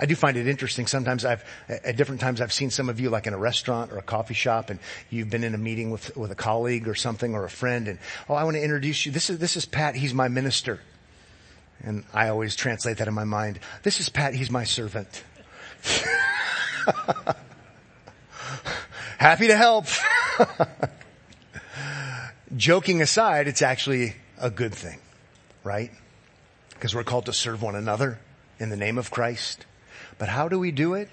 I 0.00 0.06
do 0.06 0.16
find 0.16 0.36
it 0.36 0.48
interesting. 0.48 0.88
Sometimes 0.88 1.24
I've, 1.24 1.44
at 1.68 1.96
different 1.96 2.20
times 2.20 2.40
I've 2.40 2.52
seen 2.52 2.70
some 2.70 2.88
of 2.88 2.98
you 2.98 3.10
like 3.10 3.28
in 3.28 3.32
a 3.32 3.38
restaurant 3.38 3.92
or 3.92 3.98
a 3.98 4.02
coffee 4.02 4.34
shop 4.34 4.70
and 4.70 4.80
you've 5.08 5.30
been 5.30 5.44
in 5.44 5.54
a 5.54 5.58
meeting 5.58 5.92
with, 5.92 6.16
with 6.16 6.32
a 6.32 6.34
colleague 6.34 6.88
or 6.88 6.96
something 6.96 7.32
or 7.32 7.44
a 7.44 7.48
friend 7.48 7.86
and, 7.86 8.00
oh, 8.28 8.34
I 8.34 8.42
want 8.42 8.56
to 8.56 8.62
introduce 8.64 9.06
you. 9.06 9.12
This 9.12 9.30
is, 9.30 9.38
this 9.38 9.56
is 9.56 9.66
Pat. 9.66 9.94
He's 9.94 10.12
my 10.12 10.26
minister. 10.26 10.80
And 11.84 12.02
I 12.12 12.30
always 12.30 12.56
translate 12.56 12.96
that 12.96 13.06
in 13.06 13.14
my 13.14 13.22
mind. 13.22 13.60
This 13.84 14.00
is 14.00 14.08
Pat. 14.08 14.34
He's 14.34 14.50
my 14.50 14.64
servant. 14.64 15.22
Happy 19.18 19.48
to 19.48 19.56
help. 19.56 19.86
Joking 22.56 23.02
aside, 23.02 23.48
it's 23.48 23.62
actually 23.62 24.14
a 24.40 24.48
good 24.48 24.72
thing, 24.72 25.00
right? 25.64 25.90
Because 26.70 26.94
we're 26.94 27.02
called 27.02 27.26
to 27.26 27.32
serve 27.32 27.60
one 27.60 27.74
another 27.74 28.20
in 28.60 28.70
the 28.70 28.76
name 28.76 28.96
of 28.96 29.10
Christ. 29.10 29.66
But 30.18 30.28
how 30.28 30.46
do 30.46 30.56
we 30.60 30.70
do 30.70 30.94
it? 30.94 31.08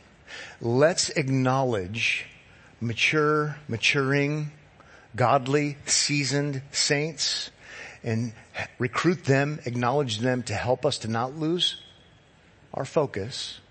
Let's 0.62 1.10
acknowledge 1.10 2.28
mature, 2.80 3.58
maturing, 3.68 4.52
godly, 5.16 5.78
seasoned 5.88 6.62
saints 6.72 7.50
and 8.04 8.34
recruit 8.78 9.26
them, 9.26 9.60
acknowledge 9.66 10.20
them 10.20 10.44
to 10.44 10.54
help 10.54 10.86
us 10.86 11.00
to 11.00 11.08
not 11.08 11.36
lose 11.36 11.82
our 12.72 12.86
focus 12.86 13.62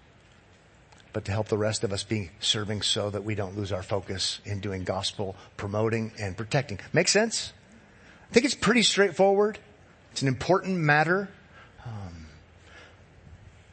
but 1.14 1.24
to 1.26 1.32
help 1.32 1.46
the 1.46 1.56
rest 1.56 1.84
of 1.84 1.92
us 1.92 2.02
be 2.02 2.28
serving 2.40 2.82
so 2.82 3.08
that 3.08 3.22
we 3.22 3.36
don't 3.36 3.56
lose 3.56 3.72
our 3.72 3.84
focus 3.84 4.40
in 4.44 4.58
doing 4.58 4.82
gospel 4.82 5.36
promoting 5.56 6.12
and 6.18 6.36
protecting. 6.36 6.80
Make 6.92 7.08
sense? 7.08 7.52
I 8.30 8.34
think 8.34 8.44
it's 8.44 8.56
pretty 8.56 8.82
straightforward. 8.82 9.58
It's 10.10 10.22
an 10.22 10.28
important 10.28 10.76
matter. 10.76 11.28
Um, 11.86 12.26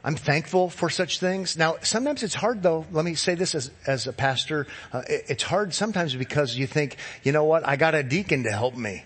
I'm 0.04 0.16
thankful 0.16 0.70
for 0.70 0.92
such 0.92 1.20
things. 1.20 1.58
Now, 1.58 1.78
sometimes 1.82 2.22
it's 2.22 2.36
hard 2.36 2.62
though. 2.62 2.86
Let 2.92 3.06
me 3.06 3.16
say 3.16 3.34
this 3.34 3.56
as, 3.56 3.72
as 3.88 4.06
a 4.06 4.14
pastor. 4.14 4.68
Uh, 4.94 5.02
it, 5.10 5.26
it's 5.30 5.44
hard 5.44 5.74
sometimes 5.74 6.16
because 6.16 6.56
you 6.56 6.68
think, 6.68 6.98
you 7.24 7.32
know 7.32 7.46
what? 7.46 7.68
I 7.68 7.76
got 7.76 7.96
a 7.96 8.04
deacon 8.04 8.44
to 8.44 8.52
help 8.52 8.78
me. 8.78 9.04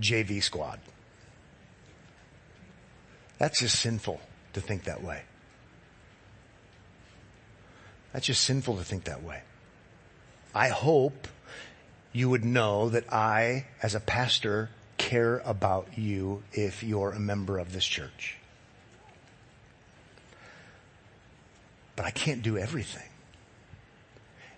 JV 0.00 0.42
squad. 0.42 0.80
That's 3.36 3.60
just 3.60 3.78
sinful 3.78 4.20
to 4.54 4.62
think 4.62 4.84
that 4.84 5.04
way. 5.04 5.22
That's 8.12 8.26
just 8.26 8.44
sinful 8.44 8.76
to 8.76 8.84
think 8.84 9.04
that 9.04 9.22
way. 9.22 9.42
I 10.54 10.68
hope 10.68 11.28
you 12.12 12.28
would 12.28 12.44
know 12.44 12.90
that 12.90 13.10
I, 13.12 13.66
as 13.82 13.94
a 13.94 14.00
pastor, 14.00 14.68
care 14.98 15.38
about 15.44 15.96
you 15.96 16.42
if 16.52 16.82
you're 16.82 17.12
a 17.12 17.18
member 17.18 17.58
of 17.58 17.72
this 17.72 17.84
church. 17.84 18.36
But 21.96 22.04
I 22.04 22.10
can't 22.10 22.42
do 22.42 22.58
everything. 22.58 23.08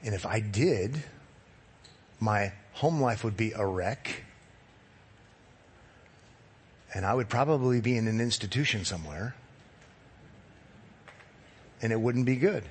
And 0.02 0.14
if 0.14 0.26
I 0.26 0.40
did, 0.40 1.02
my 2.20 2.52
home 2.72 3.00
life 3.00 3.24
would 3.24 3.36
be 3.36 3.52
a 3.52 3.64
wreck. 3.64 4.24
And 6.92 7.06
I 7.06 7.14
would 7.14 7.28
probably 7.28 7.80
be 7.80 7.96
in 7.96 8.06
an 8.06 8.20
institution 8.20 8.84
somewhere. 8.84 9.34
And 11.80 11.92
it 11.92 12.00
wouldn't 12.00 12.26
be 12.26 12.36
good. 12.36 12.64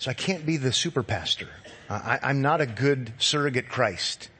So 0.00 0.10
I 0.10 0.14
can't 0.14 0.46
be 0.46 0.56
the 0.56 0.72
super 0.72 1.02
pastor. 1.02 1.48
I, 1.90 2.18
I'm 2.22 2.40
not 2.40 2.62
a 2.62 2.66
good 2.66 3.12
surrogate 3.18 3.68
Christ. 3.68 4.30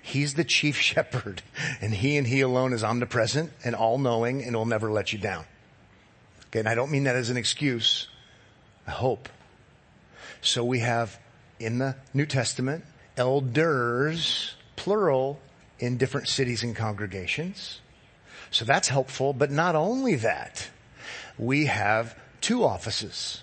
He's 0.00 0.34
the 0.34 0.44
chief 0.44 0.76
shepherd 0.80 1.42
and 1.80 1.92
he 1.92 2.16
and 2.16 2.26
he 2.26 2.40
alone 2.40 2.72
is 2.72 2.84
omnipresent 2.84 3.50
and 3.64 3.74
all 3.74 3.98
knowing 3.98 4.44
and 4.44 4.54
will 4.54 4.64
never 4.64 4.92
let 4.92 5.12
you 5.12 5.18
down. 5.18 5.44
Okay. 6.46 6.60
And 6.60 6.68
I 6.68 6.76
don't 6.76 6.92
mean 6.92 7.04
that 7.04 7.16
as 7.16 7.30
an 7.30 7.36
excuse. 7.36 8.06
I 8.86 8.92
hope. 8.92 9.28
So 10.40 10.64
we 10.64 10.78
have 10.78 11.18
in 11.58 11.78
the 11.78 11.96
New 12.14 12.24
Testament 12.24 12.84
elders, 13.16 14.54
plural, 14.76 15.40
in 15.80 15.96
different 15.96 16.28
cities 16.28 16.62
and 16.62 16.76
congregations. 16.76 17.80
So 18.52 18.64
that's 18.64 18.86
helpful, 18.86 19.32
but 19.32 19.50
not 19.50 19.74
only 19.74 20.14
that, 20.14 20.70
we 21.36 21.66
have 21.66 22.16
two 22.40 22.64
offices 22.64 23.42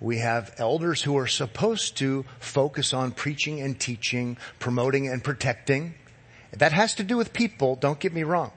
We 0.00 0.18
have 0.18 0.54
elders 0.56 1.02
who 1.02 1.18
are 1.18 1.26
supposed 1.26 1.98
to 1.98 2.24
focus 2.38 2.94
on 2.94 3.12
preaching 3.12 3.60
and 3.60 3.78
teaching, 3.78 4.38
promoting 4.58 5.08
and 5.08 5.22
protecting. 5.22 5.94
That 6.52 6.72
has 6.72 6.94
to 6.94 7.04
do 7.04 7.16
with 7.16 7.32
people, 7.32 7.76
don't 7.76 8.00
get 8.00 8.12
me 8.12 8.22
wrong. 8.22 8.52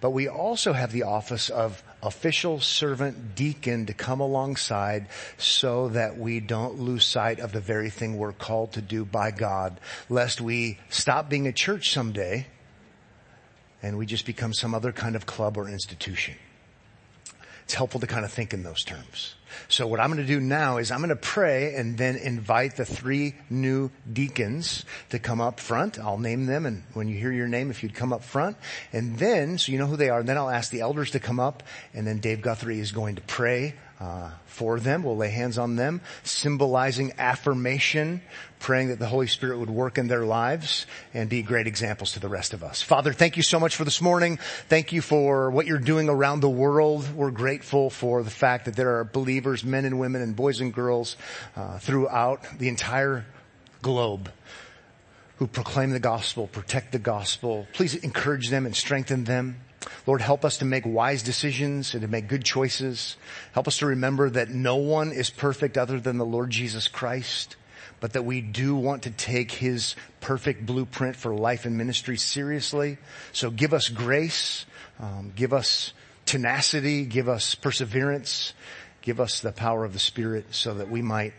But 0.00 0.10
we 0.10 0.28
also 0.28 0.72
have 0.72 0.92
the 0.92 1.02
office 1.02 1.50
of 1.50 1.82
official 2.02 2.60
servant 2.60 3.34
deacon 3.34 3.86
to 3.86 3.92
come 3.92 4.20
alongside 4.20 5.08
so 5.36 5.88
that 5.88 6.16
we 6.16 6.40
don't 6.40 6.78
lose 6.78 7.04
sight 7.04 7.40
of 7.40 7.52
the 7.52 7.60
very 7.60 7.90
thing 7.90 8.16
we're 8.16 8.32
called 8.32 8.72
to 8.72 8.80
do 8.80 9.04
by 9.04 9.30
God, 9.30 9.80
lest 10.08 10.40
we 10.40 10.78
stop 10.88 11.28
being 11.28 11.46
a 11.46 11.52
church 11.52 11.92
someday 11.92 12.46
and 13.82 13.98
we 13.98 14.06
just 14.06 14.26
become 14.26 14.52
some 14.52 14.74
other 14.74 14.92
kind 14.92 15.14
of 15.16 15.26
club 15.26 15.56
or 15.56 15.68
institution. 15.68 16.34
It's 17.64 17.74
helpful 17.74 18.00
to 18.00 18.06
kind 18.06 18.24
of 18.24 18.32
think 18.32 18.54
in 18.54 18.62
those 18.62 18.82
terms. 18.82 19.34
So 19.68 19.86
what 19.86 20.00
I'm 20.00 20.12
going 20.12 20.24
to 20.24 20.26
do 20.26 20.40
now 20.40 20.78
is 20.78 20.90
I'm 20.90 20.98
going 20.98 21.08
to 21.10 21.16
pray 21.16 21.74
and 21.74 21.96
then 21.96 22.16
invite 22.16 22.76
the 22.76 22.84
three 22.84 23.34
new 23.50 23.90
deacons 24.10 24.84
to 25.10 25.18
come 25.18 25.40
up 25.40 25.60
front. 25.60 25.98
I'll 25.98 26.18
name 26.18 26.46
them 26.46 26.66
and 26.66 26.82
when 26.94 27.08
you 27.08 27.18
hear 27.18 27.32
your 27.32 27.48
name, 27.48 27.70
if 27.70 27.82
you'd 27.82 27.94
come 27.94 28.12
up 28.12 28.24
front 28.24 28.56
and 28.92 29.18
then, 29.18 29.58
so 29.58 29.72
you 29.72 29.78
know 29.78 29.86
who 29.86 29.96
they 29.96 30.10
are, 30.10 30.20
and 30.20 30.28
then 30.28 30.36
I'll 30.36 30.50
ask 30.50 30.70
the 30.70 30.80
elders 30.80 31.10
to 31.12 31.20
come 31.20 31.40
up 31.40 31.62
and 31.94 32.06
then 32.06 32.18
Dave 32.18 32.42
Guthrie 32.42 32.80
is 32.80 32.92
going 32.92 33.16
to 33.16 33.22
pray 33.22 33.74
uh, 34.00 34.30
for 34.46 34.78
them. 34.78 35.02
We'll 35.02 35.16
lay 35.16 35.30
hands 35.30 35.58
on 35.58 35.76
them, 35.76 36.00
symbolizing 36.22 37.12
affirmation, 37.18 38.22
praying 38.58 38.88
that 38.88 38.98
the 38.98 39.06
Holy 39.06 39.26
Spirit 39.26 39.58
would 39.58 39.70
work 39.70 39.98
in 39.98 40.08
their 40.08 40.24
lives 40.24 40.86
and 41.14 41.28
be 41.28 41.42
great 41.42 41.66
examples 41.66 42.12
to 42.12 42.20
the 42.20 42.28
rest 42.28 42.52
of 42.52 42.62
us. 42.62 42.82
Father, 42.82 43.12
thank 43.12 43.36
you 43.36 43.42
so 43.42 43.60
much 43.60 43.76
for 43.76 43.84
this 43.84 44.00
morning. 44.00 44.38
Thank 44.68 44.92
you 44.92 45.00
for 45.00 45.50
what 45.50 45.66
you're 45.66 45.78
doing 45.78 46.08
around 46.08 46.40
the 46.40 46.50
world. 46.50 47.08
We're 47.14 47.30
grateful 47.30 47.90
for 47.90 48.22
the 48.22 48.30
fact 48.30 48.64
that 48.64 48.76
there 48.76 48.98
are 48.98 49.04
believers, 49.04 49.64
men 49.64 49.84
and 49.84 49.98
women 49.98 50.22
and 50.22 50.34
boys 50.34 50.60
and 50.60 50.72
girls 50.72 51.16
uh, 51.56 51.78
throughout 51.78 52.42
the 52.58 52.68
entire 52.68 53.26
globe 53.82 54.30
who 55.38 55.46
proclaim 55.46 55.90
the 55.90 56.00
gospel, 56.00 56.48
protect 56.48 56.92
the 56.92 56.98
gospel. 56.98 57.66
Please 57.72 57.94
encourage 57.94 58.48
them 58.48 58.66
and 58.66 58.74
strengthen 58.74 59.24
them. 59.24 59.56
Lord, 60.06 60.20
help 60.20 60.44
us 60.44 60.58
to 60.58 60.64
make 60.64 60.84
wise 60.84 61.22
decisions 61.22 61.94
and 61.94 62.02
to 62.02 62.08
make 62.08 62.26
good 62.26 62.44
choices. 62.44 63.16
Help 63.52 63.68
us 63.68 63.78
to 63.78 63.86
remember 63.86 64.28
that 64.30 64.48
no 64.50 64.76
one 64.76 65.12
is 65.12 65.30
perfect 65.30 65.78
other 65.78 66.00
than 66.00 66.18
the 66.18 66.26
Lord 66.26 66.50
Jesus 66.50 66.88
Christ, 66.88 67.56
but 68.00 68.12
that 68.12 68.24
we 68.24 68.40
do 68.40 68.76
want 68.76 69.04
to 69.04 69.10
take 69.10 69.50
his 69.50 69.96
perfect 70.20 70.66
blueprint 70.66 71.16
for 71.16 71.34
life 71.34 71.64
and 71.64 71.76
ministry 71.76 72.16
seriously. 72.16 72.98
So 73.32 73.50
give 73.50 73.74
us 73.74 73.88
grace, 73.88 74.66
um, 75.00 75.32
give 75.34 75.52
us 75.52 75.92
tenacity, 76.26 77.04
give 77.04 77.28
us 77.28 77.54
perseverance, 77.54 78.52
give 79.02 79.20
us 79.20 79.40
the 79.40 79.52
power 79.52 79.84
of 79.84 79.92
the 79.92 79.98
Spirit 79.98 80.46
so 80.54 80.74
that 80.74 80.90
we 80.90 81.02
might 81.02 81.32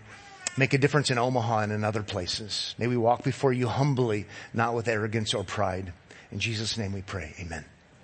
make 0.58 0.74
a 0.74 0.78
difference 0.78 1.10
in 1.12 1.18
Omaha 1.18 1.60
and 1.60 1.72
in 1.72 1.84
other 1.84 2.04
places. 2.04 2.76
May 2.78 2.88
we 2.88 2.98
walk 2.98 3.24
before 3.24 3.54
you 3.54 3.68
humbly, 3.68 4.26
not 4.54 4.74
with 4.74 4.88
arrogance 4.88 5.34
or 5.34 5.44
pride. 5.44 5.94
In 6.32 6.40
Jesus' 6.40 6.78
name 6.78 6.92
we 6.92 7.02
pray. 7.02 7.34
Amen. 7.40 7.66